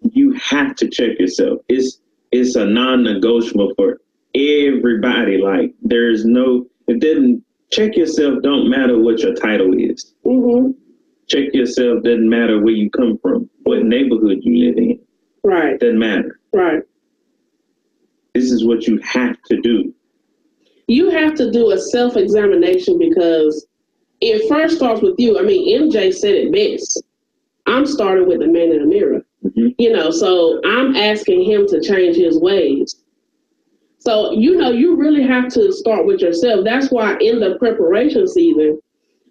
you 0.02 0.33
have 0.35 0.75
to 0.76 0.88
check 0.88 1.19
yourself. 1.19 1.61
It's 1.69 2.00
it's 2.31 2.57
a 2.57 2.64
non-negotiable 2.64 3.73
for 3.76 4.00
everybody. 4.35 5.38
Like 5.38 5.75
there's 5.83 6.25
no, 6.25 6.67
it 6.87 7.00
didn't 7.00 7.45
check 7.71 7.97
yourself 7.97 8.43
don't 8.43 8.69
matter 8.69 8.99
what 8.99 9.21
your 9.21 9.35
title 9.35 9.73
is. 9.75 10.14
Mm-hmm. 10.25 10.73
Check 11.28 11.52
yourself 11.52 12.02
doesn't 12.05 12.28
matter 12.28 12.61
where 12.61 12.75
you 12.75 12.90
come 12.90 13.19
from, 13.19 13.49
what 13.64 13.85
neighborhood 13.85 14.38
you 14.43 14.67
live 14.67 14.78
in. 14.78 15.00
Right. 15.45 15.78
Doesn't 15.78 15.99
matter. 15.99 16.40
Right. 16.52 16.83
This 18.35 18.50
is 18.50 18.64
what 18.64 18.87
you 18.87 18.99
have 18.99 19.40
to 19.45 19.61
do. 19.61 19.93
You 20.87 21.11
have 21.11 21.35
to 21.35 21.50
do 21.50 21.71
a 21.73 21.78
self 21.78 22.17
examination 22.17 22.99
because 22.99 23.67
it 24.21 24.49
first 24.49 24.76
starts 24.76 25.02
with 25.02 25.17
you. 25.19 25.38
I 25.38 25.43
mean, 25.43 25.90
MJ 25.90 26.14
said 26.14 26.35
it 26.35 26.52
best. 26.52 27.02
I'm 27.67 27.85
starting 27.85 28.26
with 28.26 28.40
the 28.40 28.47
man 28.47 28.73
in 28.73 28.81
the 28.81 28.87
mirror. 28.87 29.23
You 29.79 29.93
know, 29.93 30.11
so 30.11 30.61
I'm 30.65 30.95
asking 30.95 31.45
him 31.45 31.67
to 31.69 31.81
change 31.81 32.17
his 32.17 32.38
ways. 32.38 32.97
So, 33.99 34.33
you 34.33 34.57
know, 34.57 34.71
you 34.71 34.97
really 34.97 35.23
have 35.27 35.49
to 35.55 35.73
start 35.73 36.07
with 36.07 36.21
yourself. 36.21 36.65
That's 36.65 36.91
why 36.91 37.17
in 37.21 37.41
the 37.41 37.57
preparation 37.59 38.29
season, 38.29 38.81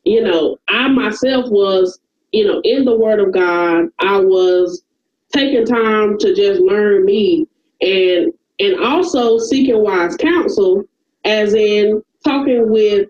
you 0.03 0.22
know, 0.22 0.57
I 0.67 0.89
myself 0.89 1.50
was, 1.50 2.00
you 2.34 2.46
know, 2.46 2.62
in 2.65 2.84
the 2.84 2.98
Word 2.98 3.19
of 3.19 3.34
God. 3.34 3.86
I 4.00 4.19
was 4.19 4.84
taking 5.31 5.65
time 5.65 6.17
to 6.19 6.36
just 6.36 6.62
learn 6.62 7.05
me 7.05 7.48
and 7.81 8.34
and 8.60 8.84
also 8.84 9.38
seeking 9.38 9.81
wise 9.81 10.17
counsel, 10.17 10.84
as 11.24 11.53
in 11.53 12.03
talking 12.25 12.69
with 12.69 13.07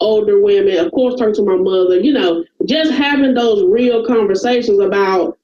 older 0.00 0.40
women, 0.40 0.84
of 0.84 0.92
course, 0.92 1.18
talking 1.18 1.34
to 1.34 1.42
my 1.42 1.56
mother, 1.56 1.98
you 1.98 2.12
know, 2.12 2.44
just 2.66 2.92
having 2.92 3.34
those 3.34 3.64
real 3.64 4.04
conversations 4.06 4.78
about 4.78 5.38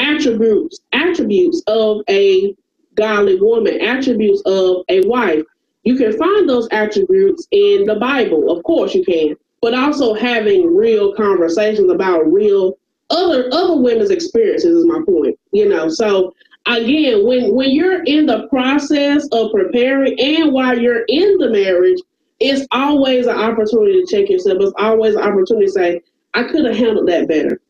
attributes 0.00 0.80
attributes 0.92 1.62
of 1.66 2.02
a 2.08 2.54
godly 2.94 3.40
woman, 3.40 3.80
attributes 3.80 4.42
of 4.46 4.84
a 4.88 5.00
wife. 5.06 5.42
You 5.84 5.96
can 5.96 6.16
find 6.16 6.48
those 6.48 6.68
attributes 6.72 7.46
in 7.50 7.86
the 7.86 7.96
Bible, 7.96 8.50
of 8.50 8.62
course 8.64 8.94
you 8.94 9.04
can, 9.04 9.36
but 9.62 9.74
also 9.74 10.14
having 10.14 10.74
real 10.74 11.14
conversations 11.14 11.90
about 11.90 12.30
real 12.30 12.78
other 13.10 13.48
other 13.52 13.76
women's 13.76 14.10
experiences 14.10 14.76
is 14.76 14.86
my 14.86 15.00
point. 15.06 15.38
You 15.52 15.68
know, 15.68 15.88
so 15.88 16.34
again, 16.66 17.26
when 17.26 17.54
when 17.54 17.70
you're 17.70 18.04
in 18.04 18.26
the 18.26 18.46
process 18.48 19.26
of 19.32 19.52
preparing 19.52 20.18
and 20.20 20.52
while 20.52 20.78
you're 20.78 21.04
in 21.08 21.38
the 21.38 21.50
marriage, 21.50 21.98
it's 22.38 22.66
always 22.70 23.26
an 23.26 23.38
opportunity 23.38 24.02
to 24.02 24.06
check 24.10 24.30
yourself. 24.30 24.58
It's 24.60 24.72
always 24.78 25.14
an 25.14 25.22
opportunity 25.22 25.66
to 25.66 25.72
say, 25.72 26.00
I 26.34 26.44
could 26.44 26.64
have 26.64 26.76
handled 26.76 27.08
that 27.08 27.28
better. 27.28 27.60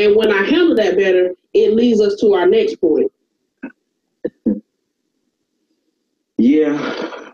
And 0.00 0.16
when 0.16 0.32
I 0.32 0.44
handle 0.44 0.74
that 0.76 0.96
better, 0.96 1.34
it 1.52 1.74
leads 1.74 2.00
us 2.00 2.16
to 2.20 2.32
our 2.32 2.46
next 2.46 2.76
point. 2.76 3.12
Yeah, 6.38 6.78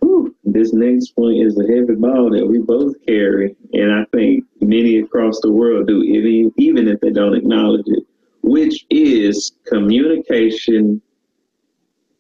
Whew. 0.00 0.35
this 0.42 0.73
next 0.73 1.11
point 1.11 1.46
is 1.46 1.56
a 1.56 1.62
heavy 1.62 1.94
ball 1.94 2.28
that 2.30 2.44
we 2.44 2.58
both 2.58 2.96
carry, 3.06 3.54
and 3.73 3.92
I 3.92 4.04
think 4.12 4.42
many 4.61 4.99
across 4.99 5.38
the 5.42 5.52
world 5.52 5.87
do, 5.87 6.02
even 6.02 6.52
even 6.58 6.88
if 6.88 6.99
they 6.99 7.11
don't 7.11 7.37
acknowledge 7.37 7.87
it, 7.87 8.02
which 8.42 8.85
is 8.90 9.52
communication 9.66 11.00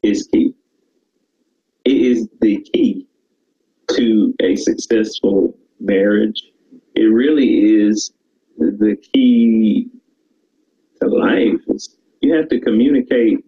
is 0.04 0.28
key. 0.28 0.54
It 1.84 1.96
is 1.96 2.28
the 2.40 2.64
key 2.72 3.08
to 3.96 4.32
a 4.40 4.54
successful 4.54 5.58
marriage. 5.80 6.52
It 6.94 7.06
really 7.06 7.82
is 7.82 8.12
the 8.58 8.96
key 9.12 9.90
to 11.02 11.08
life. 11.08 11.60
It's, 11.68 11.96
you 12.20 12.34
have 12.34 12.48
to 12.48 12.60
communicate 12.60 13.44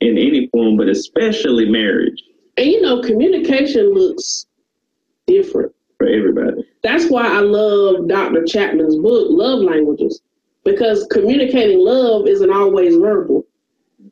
in 0.00 0.18
any 0.18 0.48
form, 0.48 0.76
but 0.76 0.88
especially 0.88 1.68
marriage. 1.68 2.22
And 2.56 2.66
you 2.66 2.80
know, 2.80 3.02
communication 3.02 3.92
looks 3.92 4.46
different 5.26 5.72
for 5.96 6.06
everybody. 6.06 6.64
That's 6.82 7.10
why 7.10 7.26
I 7.26 7.40
love 7.40 8.08
Dr. 8.08 8.44
Chapman's 8.44 8.96
book, 8.96 9.26
Love 9.30 9.60
Languages, 9.60 10.20
because 10.64 11.06
communicating 11.10 11.78
love 11.78 12.26
isn't 12.26 12.50
always 12.52 12.96
verbal. 12.96 13.46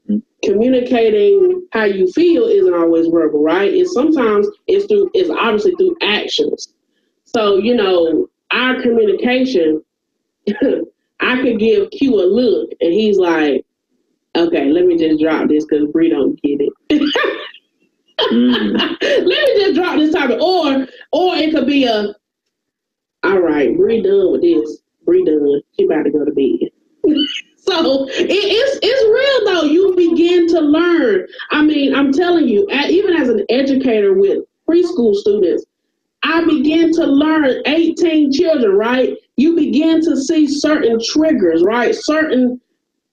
Mhm. 0.08 0.22
Communicating 0.44 1.66
how 1.72 1.84
you 1.84 2.06
feel 2.12 2.44
isn't 2.44 2.74
always 2.74 3.06
verbal, 3.08 3.42
right? 3.42 3.72
It's 3.72 3.92
sometimes 3.92 4.48
it's 4.66 4.86
through 4.86 5.10
it's 5.14 5.30
obviously 5.30 5.74
through 5.76 5.96
actions. 6.02 6.74
So, 7.24 7.56
you 7.56 7.74
know, 7.74 8.28
our 8.50 8.80
communication, 8.80 9.82
I 11.20 11.42
could 11.42 11.58
give 11.58 11.90
Q 11.90 12.14
a 12.14 12.26
look 12.26 12.70
and 12.80 12.92
he's 12.92 13.18
like, 13.18 13.64
okay, 14.36 14.66
let 14.70 14.86
me 14.86 14.98
just 14.98 15.20
drop 15.20 15.48
this 15.48 15.64
because 15.64 15.90
Bree 15.92 16.10
don't 16.10 16.40
get 16.42 16.60
it. 16.60 16.72
Mm. 18.18 18.78
let 19.00 19.26
me 19.26 19.60
just 19.60 19.74
drop 19.74 19.96
this 19.96 20.12
topic. 20.12 20.40
Or 20.40 20.86
or 21.12 21.36
it 21.36 21.52
could 21.52 21.66
be 21.66 21.84
a 21.84 22.14
all 23.24 23.40
right, 23.40 23.76
Bree 23.76 24.02
done 24.02 24.30
with 24.32 24.42
this. 24.42 24.78
Bree 25.04 25.24
done. 25.24 25.60
She 25.76 25.84
about 25.84 26.04
to 26.04 26.10
go 26.10 26.24
to 26.24 26.30
bed. 26.30 26.70
so 27.56 28.08
it, 28.08 28.28
it's 28.30 28.78
it's 28.82 29.44
real 29.44 29.54
though. 29.54 29.66
You 29.66 29.94
begin 29.96 30.46
to 30.48 30.60
learn. 30.60 31.26
I 31.50 31.62
mean, 31.62 31.94
I'm 31.94 32.12
telling 32.12 32.46
you, 32.46 32.68
even 32.70 33.14
as 33.14 33.28
an 33.28 33.44
educator 33.48 34.14
with 34.14 34.44
preschool 34.68 35.14
students, 35.14 35.64
I 36.22 36.44
began 36.44 36.92
to 36.92 37.06
learn 37.06 37.62
18 37.66 38.32
children, 38.32 38.72
right? 38.72 39.16
You 39.36 39.54
begin 39.54 40.00
to 40.02 40.16
see 40.16 40.46
certain 40.46 40.98
triggers, 41.12 41.62
right? 41.62 41.94
Certain 41.94 42.60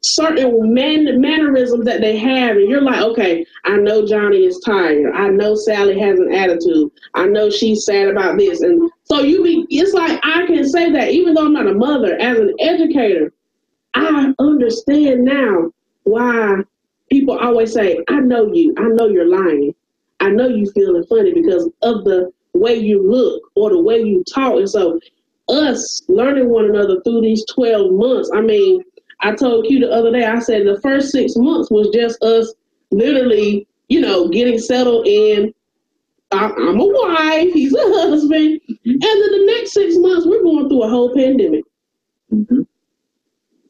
certain 0.05 0.73
man, 0.73 1.21
mannerisms 1.21 1.85
that 1.85 2.01
they 2.01 2.17
have, 2.17 2.57
and 2.57 2.69
you're 2.69 2.81
like, 2.81 3.01
okay, 3.01 3.45
I 3.63 3.77
know 3.77 4.05
Johnny 4.05 4.45
is 4.45 4.59
tired. 4.59 5.13
I 5.13 5.29
know 5.29 5.55
Sally 5.55 5.97
has 5.99 6.19
an 6.19 6.33
attitude. 6.33 6.91
I 7.13 7.25
know 7.25 7.49
she's 7.49 7.85
sad 7.85 8.09
about 8.09 8.37
this, 8.37 8.61
and 8.61 8.91
so 9.05 9.21
you 9.21 9.43
be. 9.43 9.65
It's 9.69 9.93
like 9.93 10.19
I 10.23 10.45
can 10.45 10.67
say 10.67 10.91
that 10.91 11.11
even 11.11 11.33
though 11.33 11.45
I'm 11.45 11.53
not 11.53 11.67
a 11.67 11.73
mother, 11.73 12.15
as 12.19 12.37
an 12.37 12.53
educator, 12.59 13.31
I 13.93 14.33
understand 14.39 15.23
now 15.23 15.71
why 16.03 16.57
people 17.09 17.37
always 17.37 17.73
say, 17.73 18.03
I 18.09 18.19
know 18.19 18.51
you. 18.51 18.73
I 18.77 18.87
know 18.89 19.07
you're 19.07 19.27
lying. 19.27 19.73
I 20.19 20.29
know 20.29 20.47
you 20.47 20.69
feeling 20.71 21.05
funny 21.05 21.33
because 21.33 21.69
of 21.81 22.03
the 22.03 22.31
way 22.53 22.75
you 22.75 23.09
look 23.09 23.41
or 23.55 23.69
the 23.69 23.81
way 23.81 24.01
you 24.01 24.23
talk. 24.33 24.53
And 24.53 24.69
so 24.69 24.99
us 25.49 26.01
learning 26.07 26.49
one 26.49 26.65
another 26.65 27.01
through 27.01 27.21
these 27.21 27.45
12 27.53 27.91
months, 27.93 28.31
I 28.33 28.41
mean, 28.41 28.83
I 29.21 29.35
told 29.35 29.65
you 29.69 29.79
the 29.79 29.91
other 29.91 30.11
day, 30.11 30.25
I 30.25 30.39
said 30.39 30.65
the 30.65 30.79
first 30.81 31.11
six 31.11 31.35
months 31.35 31.71
was 31.71 31.89
just 31.93 32.21
us 32.23 32.53
literally, 32.91 33.67
you 33.89 34.01
know, 34.01 34.27
getting 34.27 34.59
settled 34.59 35.07
in. 35.07 35.53
I- 36.31 36.53
I'm 36.57 36.79
a 36.79 36.85
wife, 36.85 37.53
he's 37.53 37.73
a 37.73 37.81
husband. 37.81 38.61
And 38.67 39.01
then 39.01 39.31
the 39.31 39.43
next 39.45 39.73
six 39.73 39.97
months, 39.97 40.25
we're 40.25 40.43
going 40.43 40.67
through 40.67 40.83
a 40.83 40.89
whole 40.89 41.13
pandemic. 41.13 41.63
Mhm. 42.33 42.65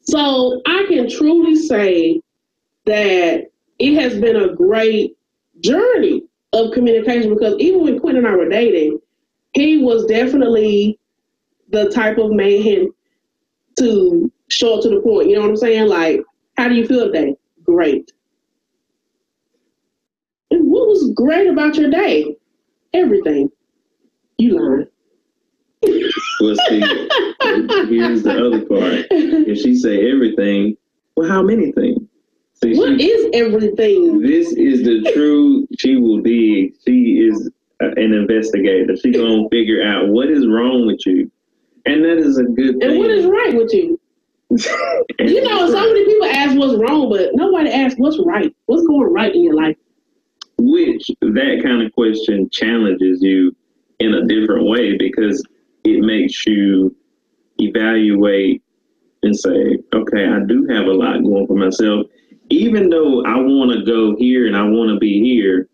So 0.02 0.60
I 0.66 0.84
can 0.88 1.08
truly 1.08 1.56
say 1.56 2.20
that 2.86 3.50
it 3.78 3.94
has 3.94 4.18
been 4.18 4.36
a 4.36 4.54
great 4.54 5.16
journey 5.60 6.22
of 6.52 6.72
communication 6.72 7.32
because 7.32 7.54
even 7.58 7.82
when 7.82 7.98
Quinn 7.98 8.16
and 8.16 8.26
I 8.26 8.36
were 8.36 8.48
dating, 8.48 9.00
he 9.54 9.78
was 9.78 10.04
definitely 10.06 10.98
the 11.74 11.90
type 11.90 12.18
of 12.18 12.30
man 12.30 12.88
to 13.78 14.32
show 14.48 14.76
up 14.76 14.82
to 14.82 14.88
the 14.88 15.00
point. 15.00 15.28
You 15.28 15.36
know 15.36 15.42
what 15.42 15.50
I'm 15.50 15.56
saying? 15.56 15.88
Like, 15.88 16.20
how 16.56 16.68
do 16.68 16.74
you 16.74 16.86
feel 16.86 17.06
today? 17.06 17.36
Great. 17.64 18.12
And 20.50 20.70
what 20.70 20.88
was 20.88 21.10
great 21.14 21.48
about 21.48 21.76
your 21.76 21.90
day? 21.90 22.36
Everything. 22.92 23.50
You 24.38 24.58
lying. 24.58 24.86
Well, 26.40 26.56
see, 26.68 26.80
here's 27.88 28.22
the 28.22 28.42
other 28.46 28.64
part. 28.64 29.06
If 29.10 29.58
she 29.58 29.76
say 29.76 30.10
everything, 30.10 30.76
well, 31.16 31.28
how 31.28 31.42
many 31.42 31.72
things? 31.72 32.00
See, 32.62 32.76
what 32.78 32.98
she, 32.98 33.10
is 33.10 33.30
everything? 33.34 34.20
this 34.20 34.52
is 34.52 34.82
the 34.84 35.10
true. 35.12 35.66
She 35.78 35.96
will 35.96 36.20
dig. 36.20 36.74
She 36.86 37.28
is 37.28 37.50
an 37.80 38.14
investigator. 38.14 38.96
She 38.96 39.12
gonna 39.12 39.48
figure 39.50 39.82
out 39.82 40.08
what 40.08 40.30
is 40.30 40.46
wrong 40.46 40.86
with 40.86 41.04
you, 41.04 41.30
and 41.86 42.04
that 42.04 42.18
is 42.18 42.38
a 42.38 42.44
good 42.44 42.80
thing. 42.80 42.90
And 42.90 42.98
what 42.98 43.10
is 43.10 43.26
right 43.26 43.54
with 43.54 43.72
you? 43.72 44.00
You 45.18 45.42
know, 45.42 45.68
so 45.68 45.80
many 45.80 46.04
people 46.04 46.26
ask 46.26 46.56
what's 46.56 46.78
wrong, 46.78 47.10
but 47.10 47.30
nobody 47.34 47.70
asks 47.70 47.98
what's 47.98 48.18
right. 48.24 48.54
What's 48.66 48.86
going 48.86 49.12
right 49.12 49.34
in 49.34 49.42
your 49.42 49.54
life? 49.54 49.76
which 50.58 51.06
that 51.20 51.60
kind 51.62 51.82
of 51.82 51.92
question 51.92 52.48
challenges 52.50 53.22
you 53.22 53.54
in 53.98 54.14
a 54.14 54.26
different 54.26 54.66
way 54.66 54.96
because 54.96 55.42
it 55.84 56.00
makes 56.00 56.46
you 56.46 56.94
evaluate 57.58 58.62
and 59.22 59.36
say, 59.38 59.78
okay, 59.94 60.26
I 60.26 60.40
do 60.46 60.66
have 60.70 60.86
a 60.86 60.92
lot 60.92 61.22
going 61.22 61.46
for 61.46 61.56
myself. 61.56 62.06
Even 62.50 62.90
though 62.90 63.24
I 63.24 63.36
want 63.36 63.72
to 63.72 63.84
go 63.84 64.16
here 64.16 64.46
and 64.46 64.56
I 64.56 64.62
want 64.62 64.90
to 64.90 64.98
be 64.98 65.22
here, 65.22 65.68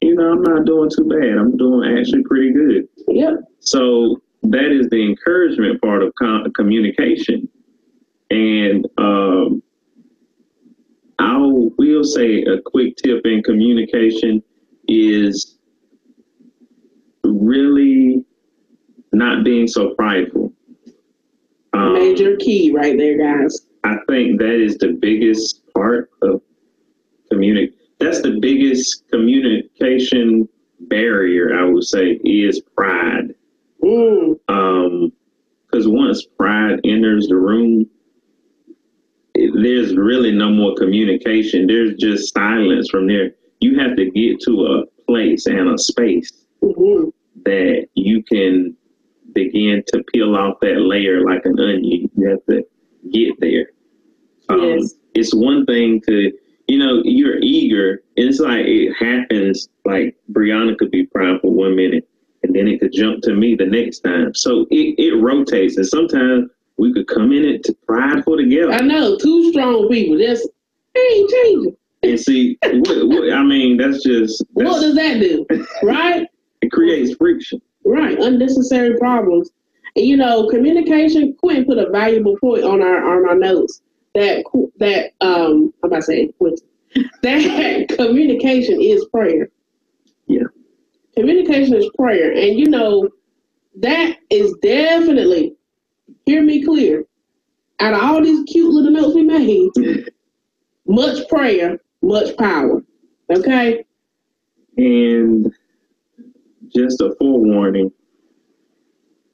you 0.00 0.14
know, 0.14 0.32
I'm 0.32 0.42
not 0.42 0.66
doing 0.66 0.90
too 0.90 1.04
bad. 1.04 1.38
I'm 1.38 1.56
doing 1.56 1.96
actually 1.96 2.24
pretty 2.24 2.52
good. 2.52 2.88
Yep. 3.08 3.34
So 3.60 4.20
that 4.44 4.70
is 4.70 4.88
the 4.90 5.02
encouragement 5.02 5.80
part 5.80 6.02
of 6.02 6.14
com- 6.16 6.50
communication. 6.52 7.48
And 8.30 8.86
um, 8.98 9.62
I 11.18 11.36
will 11.38 12.04
say 12.04 12.42
a 12.42 12.60
quick 12.60 12.96
tip 12.96 13.24
in 13.24 13.42
communication 13.42 14.42
is 14.88 15.58
really 17.24 18.24
not 19.12 19.44
being 19.44 19.66
so 19.66 19.94
prideful. 19.94 20.52
Um, 21.72 21.94
Major 21.94 22.36
key 22.36 22.72
right 22.72 22.96
there, 22.96 23.18
guys. 23.18 23.66
I 23.84 23.96
think 24.08 24.38
that 24.40 24.60
is 24.60 24.78
the 24.78 24.98
biggest 25.00 25.62
part 25.74 26.10
of 26.22 26.40
communic. 27.32 27.72
That's 28.00 28.22
the 28.22 28.38
biggest 28.40 29.08
communication 29.10 30.48
barrier, 30.80 31.58
I 31.58 31.64
would 31.64 31.84
say, 31.84 32.20
is 32.24 32.60
pride. 32.76 33.34
Mm, 33.84 34.38
Um, 34.48 35.12
because 35.66 35.88
once 35.88 36.24
pride 36.38 36.80
enters 36.84 37.26
the 37.26 37.36
room, 37.36 37.86
it, 39.34 39.50
there's 39.60 39.96
really 39.96 40.30
no 40.30 40.50
more 40.50 40.74
communication. 40.76 41.66
There's 41.66 41.94
just 41.96 42.32
silence 42.32 42.88
from 42.90 43.08
there. 43.08 43.32
You 43.60 43.78
have 43.80 43.96
to 43.96 44.10
get 44.10 44.40
to 44.42 44.66
a 44.66 44.86
place 45.06 45.46
and 45.46 45.68
a 45.68 45.78
space 45.78 46.46
mhm. 46.62 47.12
that 47.44 47.86
you 47.94 48.22
can 48.22 48.76
begin 49.32 49.82
to 49.88 50.04
peel 50.12 50.36
off 50.36 50.60
that 50.60 50.80
layer 50.80 51.24
like 51.24 51.44
an 51.44 51.58
onion. 51.58 52.08
You 52.16 52.28
have 52.28 52.46
to 52.50 52.64
get 53.10 53.38
there. 53.40 53.70
Um, 54.48 54.60
Yes. 54.78 54.94
It's 55.14 55.34
one 55.34 55.64
thing 55.66 56.00
to, 56.08 56.32
you 56.68 56.78
know, 56.78 57.00
you're 57.04 57.38
eager. 57.40 58.02
It's 58.16 58.40
like 58.40 58.66
it 58.66 58.92
happens. 58.94 59.68
Like 59.84 60.16
Brianna 60.32 60.76
could 60.76 60.90
be 60.90 61.06
proud 61.06 61.40
for 61.40 61.52
one 61.52 61.76
minute, 61.76 62.08
and 62.44 62.54
then 62.54 62.68
it 62.68 62.80
could 62.80 62.92
jump 62.92 63.22
to 63.22 63.34
me 63.34 63.54
the 63.54 63.66
next 63.66 64.00
time. 64.00 64.34
So 64.34 64.66
it, 64.70 64.94
it 64.98 65.20
rotates, 65.20 65.76
and 65.76 65.86
sometimes 65.86 66.50
we 66.76 66.92
could 66.92 67.08
come 67.08 67.32
in 67.32 67.44
it 67.44 67.64
to 67.64 67.74
prideful 67.86 68.36
together. 68.36 68.72
I 68.72 68.80
know 68.80 69.16
two 69.16 69.50
strong 69.50 69.88
people. 69.88 70.18
Just 70.18 70.48
ain't 70.96 71.30
changing. 71.30 71.76
And 72.02 72.20
see, 72.20 72.58
what, 72.62 73.08
what, 73.08 73.32
I 73.32 73.42
mean, 73.42 73.78
that's 73.78 74.02
just 74.02 74.44
What 74.52 74.80
does 74.80 74.94
that 74.94 75.20
do? 75.20 75.46
Right? 75.82 76.28
it 76.60 76.70
creates 76.70 77.14
friction. 77.16 77.60
Right. 77.84 78.18
Unnecessary 78.18 78.98
problems. 78.98 79.50
And 79.96 80.04
you 80.06 80.16
know, 80.16 80.48
communication. 80.48 81.34
Quinn 81.38 81.64
put 81.64 81.78
a 81.78 81.90
valuable 81.90 82.36
point 82.38 82.64
on 82.64 82.82
our 82.82 83.04
on 83.04 83.28
our 83.28 83.36
notes 83.36 83.80
that 84.14 84.44
that 84.78 85.12
um 85.20 85.72
I'm 85.82 85.88
about 85.88 85.96
to 85.96 86.02
say 86.02 86.28
Quinn, 86.38 86.56
that 87.22 87.94
communication 87.96 88.80
is 88.80 89.04
prayer. 89.06 89.50
Yeah. 90.26 90.44
Communication 91.16 91.74
is 91.74 91.88
prayer, 91.96 92.32
and 92.32 92.58
you 92.58 92.66
know 92.66 93.08
that 93.76 94.16
is 94.30 94.54
definitely 94.62 95.54
hear 96.26 96.42
me 96.42 96.64
clear. 96.64 97.04
Out 97.80 97.94
of 97.94 98.02
all 98.02 98.22
these 98.22 98.44
cute 98.44 98.72
little 98.72 98.90
notes 98.90 99.14
we 99.14 99.22
made, 99.22 99.70
much 100.86 101.28
prayer, 101.28 101.78
much 102.02 102.36
power. 102.36 102.82
Okay. 103.30 103.84
And 104.76 105.52
just 106.74 107.00
a 107.00 107.14
forewarning, 107.18 107.92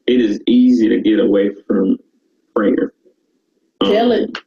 it 0.07 0.21
is 0.21 0.40
easy 0.47 0.88
to 0.88 1.01
get 1.01 1.21
away 1.21 1.51
from 1.66 1.99
prayer. 2.55 2.93
Um, 3.81 3.93
Tell 3.93 4.12
it. 4.12 4.38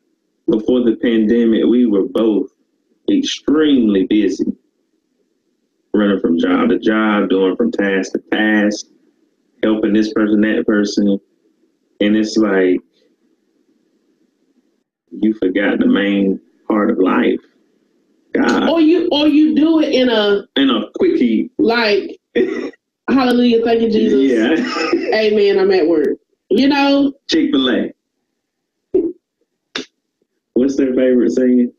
Before 0.49 0.83
the 0.83 0.97
pandemic, 0.97 1.65
we 1.65 1.85
were 1.85 2.05
both 2.05 2.51
extremely 3.09 4.05
busy, 4.05 4.55
running 5.93 6.19
from 6.19 6.39
job 6.39 6.69
to 6.69 6.79
job, 6.79 7.29
doing 7.29 7.55
from 7.55 7.71
task 7.71 8.13
to 8.13 8.19
task, 8.31 8.87
helping 9.63 9.93
this 9.93 10.11
person, 10.13 10.41
that 10.41 10.65
person. 10.67 11.19
And 12.01 12.15
it's 12.15 12.37
like 12.37 12.79
you 15.11 15.33
forgot 15.35 15.79
the 15.79 15.87
main 15.87 16.39
part 16.67 16.91
of 16.91 16.97
life. 16.97 17.39
God. 18.33 18.67
Or 18.69 18.81
you 18.81 19.07
or 19.11 19.27
you 19.27 19.55
do 19.55 19.79
it 19.81 19.93
in 19.93 20.09
a 20.09 20.45
And 20.55 20.71
a 20.71 20.89
quickie. 20.97 21.51
like 21.59 22.19
hallelujah, 23.07 23.63
thank 23.63 23.81
you, 23.81 23.91
Jesus. 23.91 24.31
Yeah. 24.31 25.13
Amen. 25.15 25.59
I'm 25.59 25.71
at 25.71 25.87
work. 25.87 26.17
You 26.49 26.67
know, 26.67 27.13
Chick 27.29 27.51
fil 27.51 27.69
A. 27.69 27.91
What's 30.55 30.77
their 30.77 30.93
favorite 30.95 31.31
saying? 31.31 31.71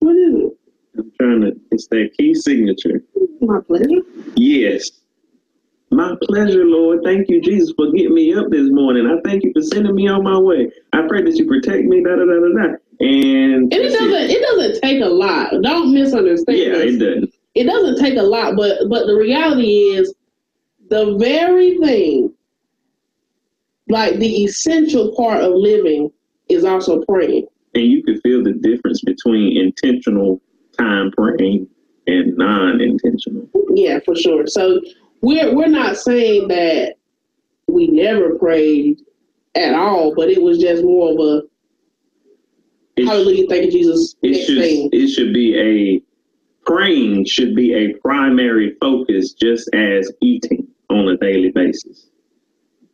What 0.00 0.16
is 0.16 0.34
it? 0.34 0.52
I'm 0.98 1.12
trying 1.20 1.40
to. 1.42 1.52
It's 1.70 1.86
their 1.88 2.08
key 2.10 2.34
signature. 2.34 3.03
My 3.46 3.60
pleasure. 3.60 4.00
Yes. 4.36 4.90
My 5.90 6.16
pleasure, 6.22 6.64
Lord. 6.64 7.00
Thank 7.04 7.28
you, 7.28 7.40
Jesus, 7.40 7.72
for 7.76 7.90
getting 7.92 8.14
me 8.14 8.34
up 8.34 8.50
this 8.50 8.68
morning. 8.70 9.06
I 9.06 9.20
thank 9.28 9.44
you 9.44 9.52
for 9.52 9.62
sending 9.62 9.94
me 9.94 10.08
on 10.08 10.24
my 10.24 10.38
way. 10.38 10.70
I 10.92 11.06
pray 11.06 11.22
that 11.22 11.36
you 11.36 11.46
protect 11.46 11.84
me. 11.84 12.02
Da 12.02 12.16
da 12.16 12.24
da 12.24 12.40
da 12.40 12.48
da. 12.48 12.74
And, 13.00 13.54
And 13.54 13.72
it 13.72 13.92
doesn't 13.92 14.30
it 14.30 14.42
doesn't 14.42 14.80
take 14.82 15.02
a 15.02 15.08
lot. 15.08 15.52
Don't 15.62 15.92
misunderstand. 15.92 16.58
Yeah, 16.58 16.70
this. 16.70 16.94
it 16.94 16.98
doesn't. 16.98 17.34
it 17.54 17.64
doesn't 17.64 17.98
take 17.98 18.16
a 18.18 18.22
lot, 18.22 18.56
but 18.56 18.88
but 18.88 19.06
the 19.06 19.14
reality 19.14 19.66
is 19.66 20.14
the 20.90 21.16
very 21.18 21.78
thing, 21.78 22.32
like 23.88 24.18
the 24.18 24.44
essential 24.44 25.14
part 25.16 25.42
of 25.42 25.52
living 25.54 26.10
is 26.48 26.64
also 26.64 27.02
praying. 27.02 27.46
And 27.74 27.84
you 27.84 28.02
can 28.02 28.20
feel 28.20 28.42
the 28.42 28.52
difference 28.52 29.02
between 29.02 29.56
intentional 29.58 30.40
time 30.78 31.12
praying 31.16 31.68
and 32.06 32.36
non-intentional. 32.36 33.48
Yeah, 33.70 33.98
for 34.04 34.14
sure. 34.14 34.46
So 34.46 34.80
we're 35.20 35.54
we're 35.54 35.68
not 35.68 35.96
saying 35.96 36.48
that 36.48 36.94
we 37.66 37.86
never 37.88 38.38
prayed 38.38 39.00
at 39.54 39.74
all, 39.74 40.14
but 40.14 40.28
it 40.28 40.42
was 40.42 40.58
just 40.58 40.82
more 40.82 41.12
of 41.12 41.18
a 41.18 41.42
It, 42.96 43.06
hallelujah, 43.06 43.46
thank 43.48 43.66
you, 43.66 43.70
Jesus 43.72 44.16
it 44.22 44.44
should 44.44 44.58
thing. 44.58 44.90
it 44.92 45.08
should 45.08 45.32
be 45.32 45.58
a 45.58 46.02
praying 46.66 47.24
should 47.26 47.54
be 47.54 47.74
a 47.74 47.94
primary 47.98 48.76
focus, 48.80 49.32
just 49.32 49.68
as 49.74 50.10
eating 50.20 50.66
on 50.90 51.08
a 51.08 51.16
daily 51.16 51.50
basis. 51.50 52.06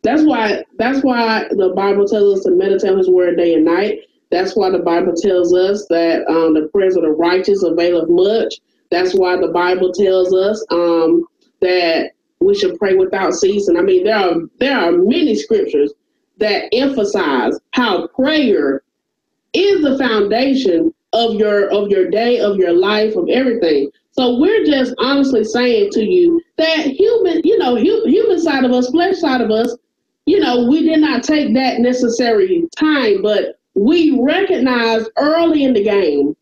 That's 0.03 0.23
why 0.23 0.63
that's 0.77 1.03
why 1.03 1.45
the 1.51 1.73
Bible 1.75 2.07
tells 2.07 2.39
us 2.39 2.45
to 2.45 2.51
meditate 2.51 2.91
on 2.91 2.97
his 2.97 3.09
word 3.09 3.37
day 3.37 3.53
and 3.53 3.65
night. 3.65 3.99
That's 4.31 4.55
why 4.55 4.69
the 4.69 4.79
Bible 4.79 5.13
tells 5.13 5.53
us 5.53 5.85
that 5.89 6.25
um, 6.27 6.53
the 6.53 6.69
prayers 6.73 6.95
of 6.95 7.03
the 7.03 7.11
righteous 7.11 7.63
availeth 7.63 8.09
much. 8.09 8.55
That's 8.91 9.13
why 9.13 9.37
the 9.37 9.47
Bible 9.47 9.91
tells 9.93 10.33
us 10.33 10.63
um, 10.69 11.25
that 11.61 12.11
we 12.39 12.55
should 12.55 12.77
pray 12.77 12.95
without 12.95 13.33
ceasing. 13.33 13.77
I 13.77 13.81
mean, 13.81 14.03
there 14.03 14.17
are 14.17 14.35
there 14.59 14.77
are 14.77 14.91
many 14.91 15.35
scriptures 15.35 15.93
that 16.37 16.69
emphasize 16.73 17.57
how 17.71 18.07
prayer 18.07 18.83
is 19.53 19.81
the 19.81 19.97
foundation 19.97 20.93
of 21.13 21.35
your 21.35 21.69
of 21.71 21.89
your 21.89 22.09
day, 22.09 22.39
of 22.39 22.57
your 22.57 22.73
life, 22.73 23.15
of 23.15 23.29
everything. 23.29 23.91
So 24.13 24.39
we're 24.39 24.65
just 24.65 24.93
honestly 24.97 25.43
saying 25.43 25.91
to 25.91 26.03
you 26.03 26.41
that 26.57 26.85
human, 26.87 27.41
you 27.45 27.57
know, 27.57 27.77
hu- 27.77 28.05
human 28.05 28.39
side 28.39 28.65
of 28.65 28.71
us, 28.71 28.89
flesh 28.89 29.17
side 29.17 29.41
of 29.41 29.51
us, 29.51 29.75
you 30.25 30.39
know, 30.39 30.67
we 30.67 30.83
did 30.83 30.99
not 30.99 31.23
take 31.23 31.53
that 31.53 31.79
necessary 31.79 32.67
time, 32.75 33.21
but 33.21 33.59
we 33.73 34.19
recognized 34.21 35.09
early 35.17 35.63
in 35.63 35.73
the 35.73 35.83
game 35.83 36.35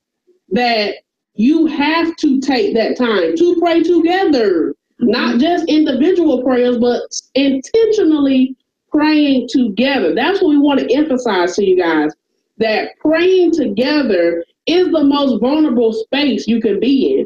that 0.50 0.96
you 1.40 1.68
have 1.68 2.18
to 2.18 2.42
take 2.42 2.74
that 2.74 2.98
time 2.98 3.34
to 3.38 3.56
pray 3.62 3.82
together, 3.82 4.76
not 5.00 5.40
just 5.40 5.64
individual 5.70 6.44
prayers, 6.44 6.78
but 6.78 7.02
intentionally 7.34 8.58
praying 8.92 9.48
together. 9.48 10.14
That's 10.14 10.42
what 10.42 10.50
we 10.50 10.58
want 10.58 10.82
to 10.82 10.94
emphasize 10.94 11.56
to 11.56 11.64
you 11.64 11.78
guys 11.78 12.12
that 12.58 12.90
praying 13.00 13.54
together 13.54 14.44
is 14.66 14.92
the 14.92 15.02
most 15.02 15.40
vulnerable 15.40 15.94
space 15.94 16.46
you 16.46 16.60
can 16.60 16.78
be 16.78 17.26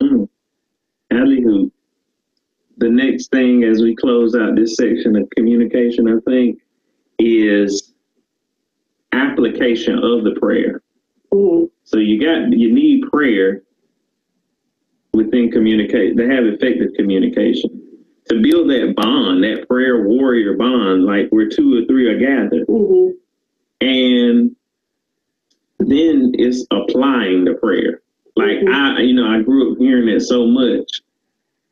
in. 0.00 0.08
Mm. 0.08 0.28
Alley-hoop. 1.12 1.72
The 2.78 2.90
next 2.90 3.30
thing 3.30 3.62
as 3.62 3.80
we 3.80 3.94
close 3.94 4.34
out 4.34 4.56
this 4.56 4.74
section 4.74 5.14
of 5.14 5.30
communication, 5.36 6.08
I 6.08 6.18
think, 6.28 6.58
is 7.20 7.94
application 9.12 10.00
of 10.02 10.24
the 10.24 10.36
prayer. 10.40 10.82
Mhm. 11.32 11.70
So 11.88 11.96
you 11.98 12.20
got 12.20 12.52
you 12.52 12.70
need 12.70 13.10
prayer 13.10 13.62
within 15.14 15.50
communicate 15.50 16.18
to 16.18 16.28
have 16.28 16.44
effective 16.44 16.92
communication. 16.98 17.82
To 18.28 18.42
build 18.42 18.68
that 18.68 18.92
bond, 18.94 19.42
that 19.42 19.66
prayer 19.66 20.02
warrior 20.06 20.54
bond, 20.54 21.04
like 21.06 21.30
where 21.30 21.48
two 21.48 21.78
or 21.82 21.86
three 21.86 22.06
are 22.08 22.18
gathered. 22.18 22.66
Mhm. 22.66 23.14
And 23.80 24.54
then 25.78 26.32
it's 26.34 26.66
applying 26.70 27.44
the 27.44 27.54
prayer. 27.54 28.02
Like 28.36 28.58
Mhm. 28.58 28.68
I, 28.70 29.00
you 29.00 29.14
know, 29.14 29.26
I 29.26 29.40
grew 29.40 29.72
up 29.72 29.78
hearing 29.78 30.12
that 30.12 30.20
so 30.20 30.46
much. 30.46 31.00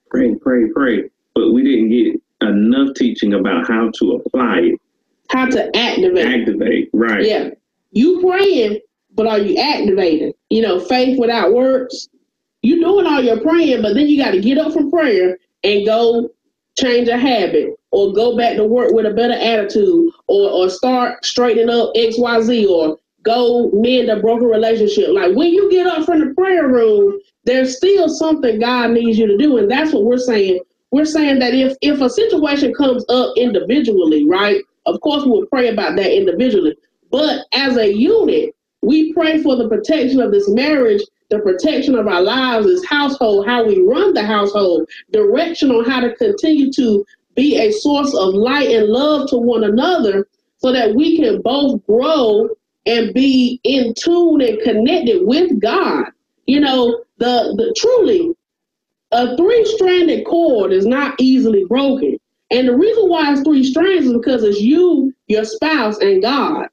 Pray, 0.09 0.35
pray, 0.37 0.71
pray. 0.75 1.11
But 1.35 1.53
we 1.53 1.63
didn't 1.63 1.91
get 1.91 2.19
enough 2.41 2.95
teaching 2.95 3.35
about 3.35 3.69
how 3.69 3.91
to 3.99 4.13
apply 4.13 4.61
it, 4.61 4.81
How 5.29 5.45
to 5.45 5.77
activate. 5.77 6.25
activate. 6.25 6.91
Right. 6.95 7.27
Yeah. 7.27 7.51
You 7.93 8.21
praying, 8.23 8.79
but 9.17 9.27
are 9.27 9.39
you 9.39 9.57
activating? 9.57 10.33
You 10.51 10.63
know, 10.63 10.79
faith 10.79 11.19
without 11.19 11.53
works. 11.53 12.09
You're 12.63 12.81
doing 12.81 13.07
all 13.07 13.23
your 13.23 13.41
praying, 13.41 13.83
but 13.83 13.95
then 13.95 14.07
you 14.07 14.23
got 14.23 14.33
to 14.33 14.41
get 14.41 14.59
up 14.59 14.73
from 14.73 14.91
prayer 14.91 15.39
and 15.65 15.87
go 15.87 16.31
change 16.79 17.09
a 17.09 17.17
habit 17.17 17.71
or 17.91 18.13
go 18.13 18.37
back 18.37 18.57
to 18.57 18.65
work 18.65 18.93
with 18.93 19.07
a 19.07 19.11
better 19.11 19.35
attitude 19.35 20.11
or, 20.27 20.51
or 20.51 20.69
start 20.69 21.25
straightening 21.25 21.71
up 21.71 21.95
XYZ 21.95 22.69
or 22.69 22.99
go 23.23 23.71
mend 23.73 24.11
a 24.11 24.21
broken 24.21 24.49
relationship. 24.49 25.09
Like 25.11 25.35
when 25.35 25.53
you 25.53 25.71
get 25.71 25.87
up 25.87 26.05
from 26.05 26.21
the 26.21 26.35
prayer 26.35 26.69
room, 26.69 27.19
there's 27.45 27.77
still 27.77 28.09
something 28.09 28.61
God 28.61 28.91
needs 28.91 29.19
you 29.19 29.27
to 29.27 29.37
do. 29.37 29.57
And 29.57 29.71
that's 29.71 29.93
what 29.93 30.05
we're 30.05 30.19
saying. 30.19 30.61
We're 30.91 31.05
saying 31.05 31.39
that 31.39 31.55
if 31.55 31.77
if 31.81 32.01
a 32.01 32.11
situation 32.11 32.75
comes 32.75 33.05
up 33.09 33.33
individually, 33.37 34.27
right? 34.29 34.63
Of 34.87 35.01
course 35.01 35.25
we'll 35.25 35.47
pray 35.47 35.69
about 35.69 35.97
that 35.97 36.17
individually. 36.17 36.77
But 37.11 37.47
as 37.53 37.77
a 37.77 37.93
unit, 37.93 38.56
we 38.87 39.13
pray 39.13 39.43
for 39.43 39.57
the 39.57 39.69
protection 39.69 40.21
of 40.21 40.31
this 40.31 40.49
marriage, 40.49 41.03
the 41.31 41.41
protection 41.41 41.97
of 41.97 42.07
our 42.07 42.23
lives, 42.23 42.67
this 42.67 42.85
household, 42.87 43.47
how 43.47 43.67
we 43.67 43.81
run 43.81 44.15
the 44.15 44.25
household, 44.25 44.89
direction 45.11 45.71
on 45.71 45.85
how 45.85 46.01
to 46.01 46.15
continue 46.15 46.73
to 46.73 47.05
be 47.35 47.59
a 47.59 47.73
source 47.73 48.15
of 48.15 48.35
light 48.35 48.71
and 48.71 48.87
love 48.87 49.29
to 49.31 49.37
one 49.37 49.65
another 49.65 50.29
so 50.59 50.73
that 50.73 50.95
we 50.95 51.19
can 51.19 51.43
both 51.43 51.85
grow 51.87 52.49
and 52.87 53.13
be 53.13 53.61
in 53.65 53.93
tune 53.95 54.41
and 54.41 54.61
connected 54.63 55.27
with 55.27 55.61
God. 55.61 56.07
You 56.47 56.61
know, 56.61 57.03
the, 57.19 57.55
the 57.57 57.75
truly 57.77 58.33
a 59.13 59.37
three-stranded 59.37 60.27
cord 60.27 60.73
is 60.73 60.87
not 60.87 61.15
easily 61.19 61.65
broken. 61.65 62.19
And 62.51 62.69
the 62.69 62.77
reason 62.77 63.09
why 63.09 63.33
it's 63.33 63.43
three 63.43 63.65
strands 63.65 64.07
is 64.07 64.13
because 64.13 64.45
it's 64.45 64.61
you, 64.61 65.13
your 65.27 65.45
spouse, 65.45 65.99
and 65.99 66.23
God. 66.23 66.69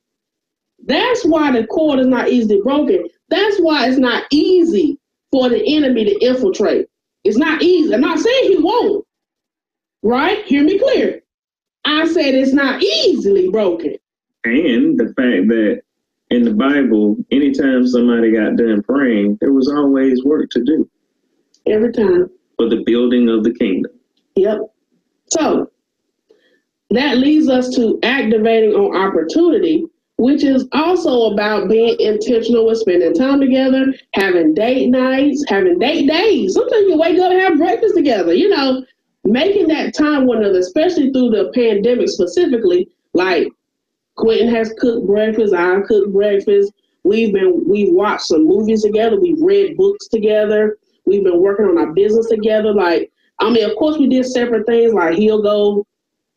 That's 0.85 1.23
why 1.25 1.51
the 1.51 1.65
cord 1.67 1.99
is 1.99 2.07
not 2.07 2.29
easily 2.29 2.61
broken. 2.61 3.07
That's 3.29 3.57
why 3.59 3.87
it's 3.87 3.97
not 3.99 4.25
easy 4.31 4.99
for 5.31 5.49
the 5.49 5.63
enemy 5.75 6.05
to 6.05 6.25
infiltrate. 6.25 6.87
It's 7.23 7.37
not 7.37 7.61
easy. 7.61 7.93
I'm 7.93 8.01
not 8.01 8.19
saying 8.19 8.51
he 8.51 8.57
won't. 8.59 9.05
Right? 10.03 10.43
Hear 10.45 10.63
me 10.63 10.77
clear. 10.77 11.21
I 11.85 12.05
said 12.07 12.35
it's 12.35 12.53
not 12.53 12.83
easily 12.83 13.49
broken. 13.49 13.95
And 14.43 14.99
the 14.99 15.05
fact 15.15 15.47
that 15.47 15.81
in 16.29 16.43
the 16.43 16.53
Bible, 16.53 17.15
anytime 17.31 17.87
somebody 17.87 18.31
got 18.33 18.57
done 18.57 18.83
praying, 18.83 19.37
there 19.39 19.53
was 19.53 19.69
always 19.69 20.23
work 20.25 20.49
to 20.51 20.63
do 20.63 20.89
Every 21.65 21.91
time. 21.93 22.29
for 22.57 22.67
the 22.69 22.83
building 22.85 23.29
of 23.29 23.43
the 23.43 23.53
kingdom. 23.53 23.91
Yep. 24.35 24.59
So 25.27 25.71
that 26.89 27.17
leads 27.17 27.47
us 27.49 27.73
to 27.75 27.99
activating 28.03 28.71
on 28.73 28.95
opportunity, 28.95 29.85
which 30.17 30.43
is 30.43 30.67
also 30.71 31.33
about 31.33 31.69
being 31.69 31.95
intentional 31.99 32.67
with 32.67 32.77
spending 32.77 33.13
time 33.13 33.39
together, 33.39 33.93
having 34.13 34.53
date 34.53 34.89
nights, 34.89 35.43
having 35.47 35.79
date 35.79 36.07
days. 36.07 36.53
Sometimes 36.53 36.87
you 36.87 36.97
wake 36.97 37.19
up 37.19 37.31
and 37.31 37.41
have 37.41 37.57
breakfast 37.57 37.95
together, 37.95 38.33
you 38.33 38.49
know, 38.49 38.85
making 39.23 39.67
that 39.67 39.93
time 39.93 40.25
one 40.25 40.37
another, 40.37 40.59
especially 40.59 41.11
through 41.11 41.31
the 41.31 41.51
pandemic 41.55 42.09
specifically. 42.09 42.87
Like 43.13 43.47
Quentin 44.15 44.49
has 44.49 44.73
cooked 44.77 45.07
breakfast, 45.07 45.53
I 45.53 45.81
cooked 45.81 46.13
breakfast. 46.13 46.71
We've 47.03 47.33
been 47.33 47.67
we've 47.67 47.93
watched 47.93 48.27
some 48.27 48.47
movies 48.47 48.83
together, 48.83 49.19
we've 49.19 49.41
read 49.41 49.75
books 49.75 50.07
together, 50.07 50.77
we've 51.05 51.23
been 51.23 51.41
working 51.41 51.65
on 51.65 51.77
our 51.77 51.91
business 51.91 52.29
together. 52.29 52.73
Like 52.73 53.11
I 53.39 53.49
mean, 53.49 53.69
of 53.69 53.75
course, 53.77 53.97
we 53.97 54.07
did 54.07 54.25
separate 54.25 54.65
things. 54.65 54.93
Like 54.93 55.17
he'll 55.17 55.41
go 55.41 55.85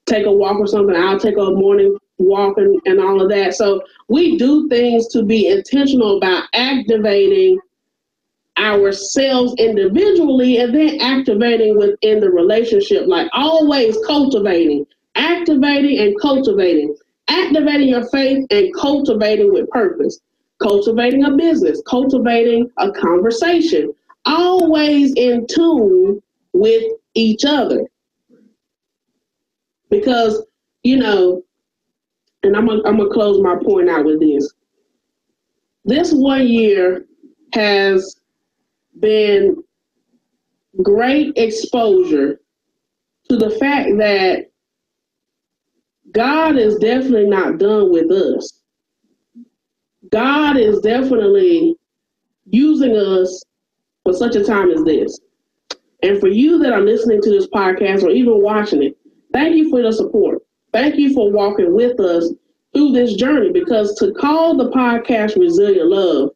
take 0.07 0.27
a 0.27 0.33
walk 0.33 0.59
or 0.59 0.67
something. 0.67 0.97
I'll 0.97 1.21
take 1.21 1.37
a 1.37 1.51
morning 1.51 1.97
walk 2.19 2.59
and, 2.59 2.81
and 2.87 3.01
all 3.01 3.21
of 3.21 3.29
that. 3.31 3.55
So 3.55 3.83
we 4.09 4.37
do 4.39 4.69
things 4.69 5.09
to 5.09 5.23
be 5.23 5.49
intentional 5.49 6.19
about 6.19 6.45
activating 6.55 7.59
ourselves 8.59 9.55
individually 9.59 10.59
and 10.59 10.75
then 10.75 11.01
activating 11.01 11.77
within 11.77 12.21
the 12.21 12.31
relationship. 12.31 13.07
Like 13.07 13.29
always 13.33 13.97
cultivating, 14.07 14.87
activating 15.15 15.99
and 15.99 16.15
cultivating, 16.21 16.97
activating 17.29 17.89
your 17.89 18.09
faith 18.09 18.47
and 18.51 18.75
cultivating 18.75 19.53
with 19.53 19.69
purpose, 19.71 20.21
cultivating 20.63 21.25
a 21.25 21.37
business, 21.37 21.83
cultivating 21.87 22.71
a 22.79 22.91
conversation, 22.93 23.93
always 24.25 25.13
in 25.17 25.47
tune 25.47 26.23
with 26.53 26.85
each 27.15 27.45
other. 27.45 27.87
Because, 29.91 30.45
you 30.83 30.97
know, 30.97 31.43
and 32.47 32.57
I'm 32.57 32.67
gonna, 32.67 32.83
I'm 32.87 32.99
gonna 32.99 33.11
close 33.11 33.43
my 33.43 33.57
point 33.63 33.91
out 33.91 34.05
with 34.05 34.21
this. 34.21 34.53
this 35.85 36.13
one 36.13 36.47
year 36.47 37.05
has 37.53 38.17
been 39.01 39.63
great 40.83 41.37
exposure 41.37 42.41
to 43.29 43.37
the 43.37 43.51
fact 43.51 43.91
that 43.99 44.47
God 46.13 46.57
is 46.57 46.77
definitely 46.77 47.29
not 47.29 47.59
done 47.59 47.91
with 47.91 48.11
us. 48.11 48.63
God 50.11 50.57
is 50.57 50.81
definitely 50.81 51.75
using 52.47 52.97
us 52.97 53.43
for 54.05 54.13
such 54.13 54.37
a 54.37 54.45
time 54.45 54.71
as 54.71 54.85
this. 54.85 55.19
And 56.03 56.21
for 56.21 56.29
you 56.29 56.59
that 56.59 56.73
are 56.73 56.81
listening 56.81 57.21
to 57.23 57.31
this 57.31 57.49
podcast 57.49 58.03
or 58.05 58.11
even 58.11 58.41
watching 58.41 58.83
it, 58.83 58.97
thank 59.33 59.57
you 59.57 59.69
for 59.69 59.83
the 59.83 59.93
support. 59.93 60.46
Thank 60.77 60.97
you 60.97 61.15
for 61.15 61.33
walking 61.33 61.75
with 61.75 61.99
us 62.01 62.31
through 62.75 62.93
this 62.93 63.15
journey 63.15 63.51
because 63.51 63.95
to 63.95 64.13
call 64.13 64.59
the 64.59 64.69
podcast 64.69 65.35
Resilient 65.35 65.89
Love, 65.89 66.33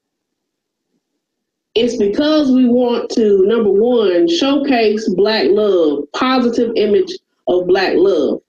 it's 1.75 1.99
because 1.99 2.51
we 2.51 2.67
want 2.67 3.11
to, 3.11 3.45
number 3.45 3.71
one, 3.71 4.27
showcase 4.27 5.07
Black 5.11 5.49
love, 5.51 6.05
positive 6.15 6.73
image 6.77 7.13
of 7.49 7.67
Black 7.67 7.93
love. 7.97 8.41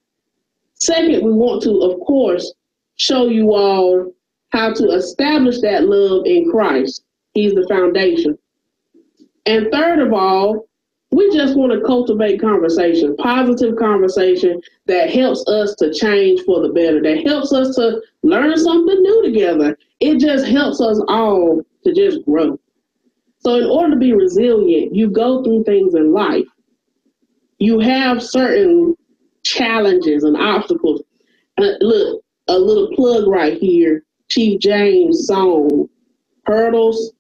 Second, 0.76 1.26
we 1.26 1.34
want 1.34 1.62
to, 1.64 1.82
of 1.82 2.00
course, 2.00 2.54
show 2.96 3.28
you 3.28 3.54
all 3.54 4.14
how 4.54 4.72
to 4.74 4.92
establish 4.92 5.60
that 5.60 5.84
love 5.84 6.26
in 6.26 6.50
Christ. 6.50 7.04
He's 7.34 7.54
the 7.54 7.68
foundation. 7.68 8.38
And 9.46 9.70
third 9.74 10.00
of 10.00 10.14
all, 10.14 10.70
we 11.12 11.30
just 11.36 11.58
want 11.58 11.72
to 11.74 11.82
cultivate 11.82 12.40
conversation, 12.40 13.16
positive 13.18 13.76
conversation 13.76 14.62
that 14.86 15.10
helps 15.10 15.46
us 15.48 15.76
to 15.76 15.94
change 15.94 16.42
for 16.42 16.62
the 16.62 16.70
better, 16.70 17.02
that 17.02 17.28
helps 17.28 17.52
us 17.52 17.76
to 17.76 18.02
learn 18.24 18.58
something 18.58 19.02
new 19.02 19.24
together. 19.24 19.78
It 20.00 20.20
just 20.20 20.46
helps 20.48 20.80
us 20.80 21.02
all 21.08 21.62
to 21.84 21.94
just 21.94 22.26
grow. 22.26 22.60
So, 23.40 23.56
in 23.56 23.66
order 23.66 23.92
to 23.92 24.00
be 24.00 24.14
resilient, 24.14 24.96
you 24.96 25.10
go 25.10 25.44
through 25.44 25.64
things 25.64 25.96
in 25.96 26.14
life. 26.14 26.48
You 27.60 27.80
have 27.80 28.24
certain 28.24 28.96
challenges 29.44 30.24
and 30.24 30.38
obstacles. 30.38 31.02
Uh, 31.58 31.74
look, 31.82 32.24
a 32.48 32.58
little 32.58 32.96
plug 32.96 33.28
right 33.28 33.58
here 33.58 34.04
Chief 34.32 34.62
James' 34.62 35.28
song, 35.28 35.90
Hurdles 36.46 37.12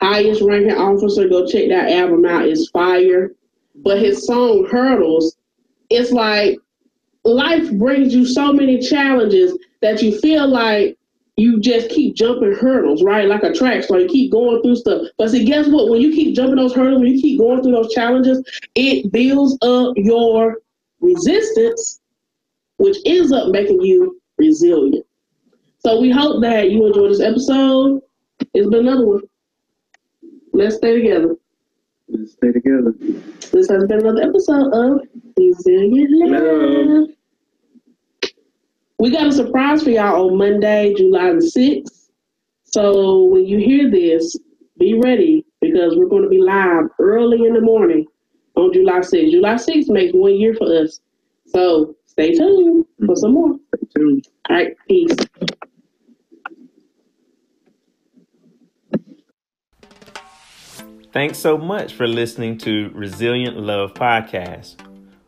highest 0.00 0.42
ranking 0.42 0.76
officer, 0.76 1.28
go 1.28 1.46
check 1.46 1.68
that 1.68 1.90
album 1.90 2.24
out, 2.24 2.46
is 2.46 2.68
fire. 2.70 3.32
But 3.76 3.98
his 3.98 4.26
song 4.26 4.66
Hurdles, 4.70 5.36
it's 5.90 6.10
like 6.10 6.58
life 7.24 7.70
brings 7.72 8.14
you 8.14 8.26
so 8.26 8.52
many 8.52 8.78
challenges 8.80 9.56
that 9.82 10.02
you 10.02 10.18
feel 10.18 10.48
like 10.48 10.96
you 11.36 11.60
just 11.60 11.90
keep 11.90 12.14
jumping 12.14 12.54
hurdles, 12.54 13.02
right? 13.02 13.28
Like 13.28 13.42
a 13.42 13.52
track 13.52 13.82
star, 13.82 14.00
you 14.00 14.08
keep 14.08 14.32
going 14.32 14.62
through 14.62 14.76
stuff. 14.76 15.02
But 15.18 15.30
see, 15.30 15.44
guess 15.44 15.68
what? 15.68 15.90
When 15.90 16.00
you 16.00 16.12
keep 16.12 16.34
jumping 16.34 16.56
those 16.56 16.74
hurdles, 16.74 17.02
when 17.02 17.12
you 17.12 17.20
keep 17.20 17.38
going 17.38 17.62
through 17.62 17.72
those 17.72 17.92
challenges, 17.92 18.42
it 18.74 19.12
builds 19.12 19.58
up 19.60 19.92
your 19.96 20.58
resistance, 21.00 22.00
which 22.78 22.96
ends 23.04 23.32
up 23.32 23.50
making 23.50 23.82
you 23.82 24.18
resilient. 24.38 25.04
So 25.80 26.00
we 26.00 26.10
hope 26.10 26.40
that 26.42 26.70
you 26.70 26.86
enjoyed 26.86 27.10
this 27.10 27.20
episode. 27.20 28.00
It's 28.54 28.68
been 28.68 28.88
another 28.88 29.06
one. 29.06 29.22
Let's 30.56 30.76
stay 30.76 30.94
together. 31.02 31.36
Let's 32.08 32.32
stay 32.32 32.50
together. 32.50 32.94
This 33.52 33.68
has 33.68 33.84
been 33.84 34.00
another 34.00 34.22
episode 34.22 34.72
of 34.72 35.00
Resilient 35.36 36.10
Love. 36.12 37.08
We 38.98 39.10
got 39.10 39.26
a 39.26 39.32
surprise 39.32 39.82
for 39.82 39.90
y'all 39.90 40.30
on 40.30 40.38
Monday, 40.38 40.94
July 40.96 41.34
the 41.34 41.40
6th. 41.40 42.08
So 42.64 43.24
when 43.24 43.44
you 43.44 43.58
hear 43.58 43.90
this, 43.90 44.34
be 44.78 44.98
ready 44.98 45.44
because 45.60 45.94
we're 45.94 46.08
going 46.08 46.22
to 46.22 46.30
be 46.30 46.40
live 46.40 46.86
early 46.98 47.44
in 47.44 47.52
the 47.52 47.60
morning 47.60 48.06
on 48.54 48.72
July 48.72 49.00
6th. 49.00 49.30
July 49.30 49.56
6th 49.56 49.90
makes 49.90 50.14
one 50.14 50.36
year 50.36 50.54
for 50.54 50.74
us. 50.74 51.00
So 51.48 51.94
stay 52.06 52.34
tuned 52.34 52.86
for 53.04 53.14
some 53.14 53.34
more. 53.34 53.58
Stay 53.74 53.86
tuned. 53.94 54.28
All 54.48 54.56
right, 54.56 54.74
peace. 54.88 55.14
Thanks 61.16 61.38
so 61.38 61.56
much 61.56 61.94
for 61.94 62.06
listening 62.06 62.58
to 62.58 62.90
Resilient 62.92 63.56
Love 63.56 63.94
Podcast. 63.94 64.74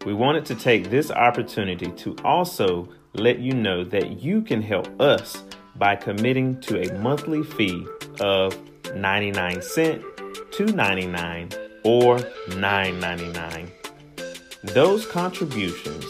We 0.04 0.12
wanted 0.12 0.44
to 0.44 0.54
take 0.54 0.90
this 0.90 1.10
opportunity 1.10 1.90
to 1.90 2.14
also 2.22 2.90
let 3.14 3.38
you 3.38 3.54
know 3.54 3.84
that 3.84 4.22
you 4.22 4.42
can 4.42 4.60
help 4.60 5.00
us 5.00 5.42
by 5.76 5.96
committing 5.96 6.60
to 6.60 6.82
a 6.82 6.92
monthly 6.98 7.42
fee 7.42 7.86
of 8.20 8.54
99 8.94 9.62
cent, 9.62 10.02
2.99 10.50 11.56
or 11.84 12.18
9.99. 12.18 13.70
Those 14.64 15.06
contributions 15.06 16.04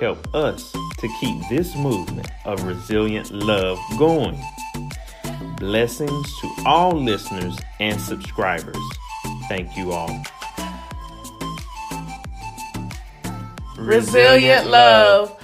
help 0.00 0.34
us 0.34 0.72
to 0.72 1.08
keep 1.20 1.46
this 1.50 1.76
movement 1.76 2.30
of 2.46 2.62
resilient 2.62 3.30
love 3.30 3.78
going. 3.98 4.42
Blessings 5.58 6.40
to 6.40 6.62
all 6.64 6.92
listeners 6.92 7.58
and 7.78 8.00
subscribers. 8.00 8.78
Thank 9.48 9.76
you 9.76 9.92
all. 9.92 10.22
Resilient 13.78 14.66
love. 14.66 15.37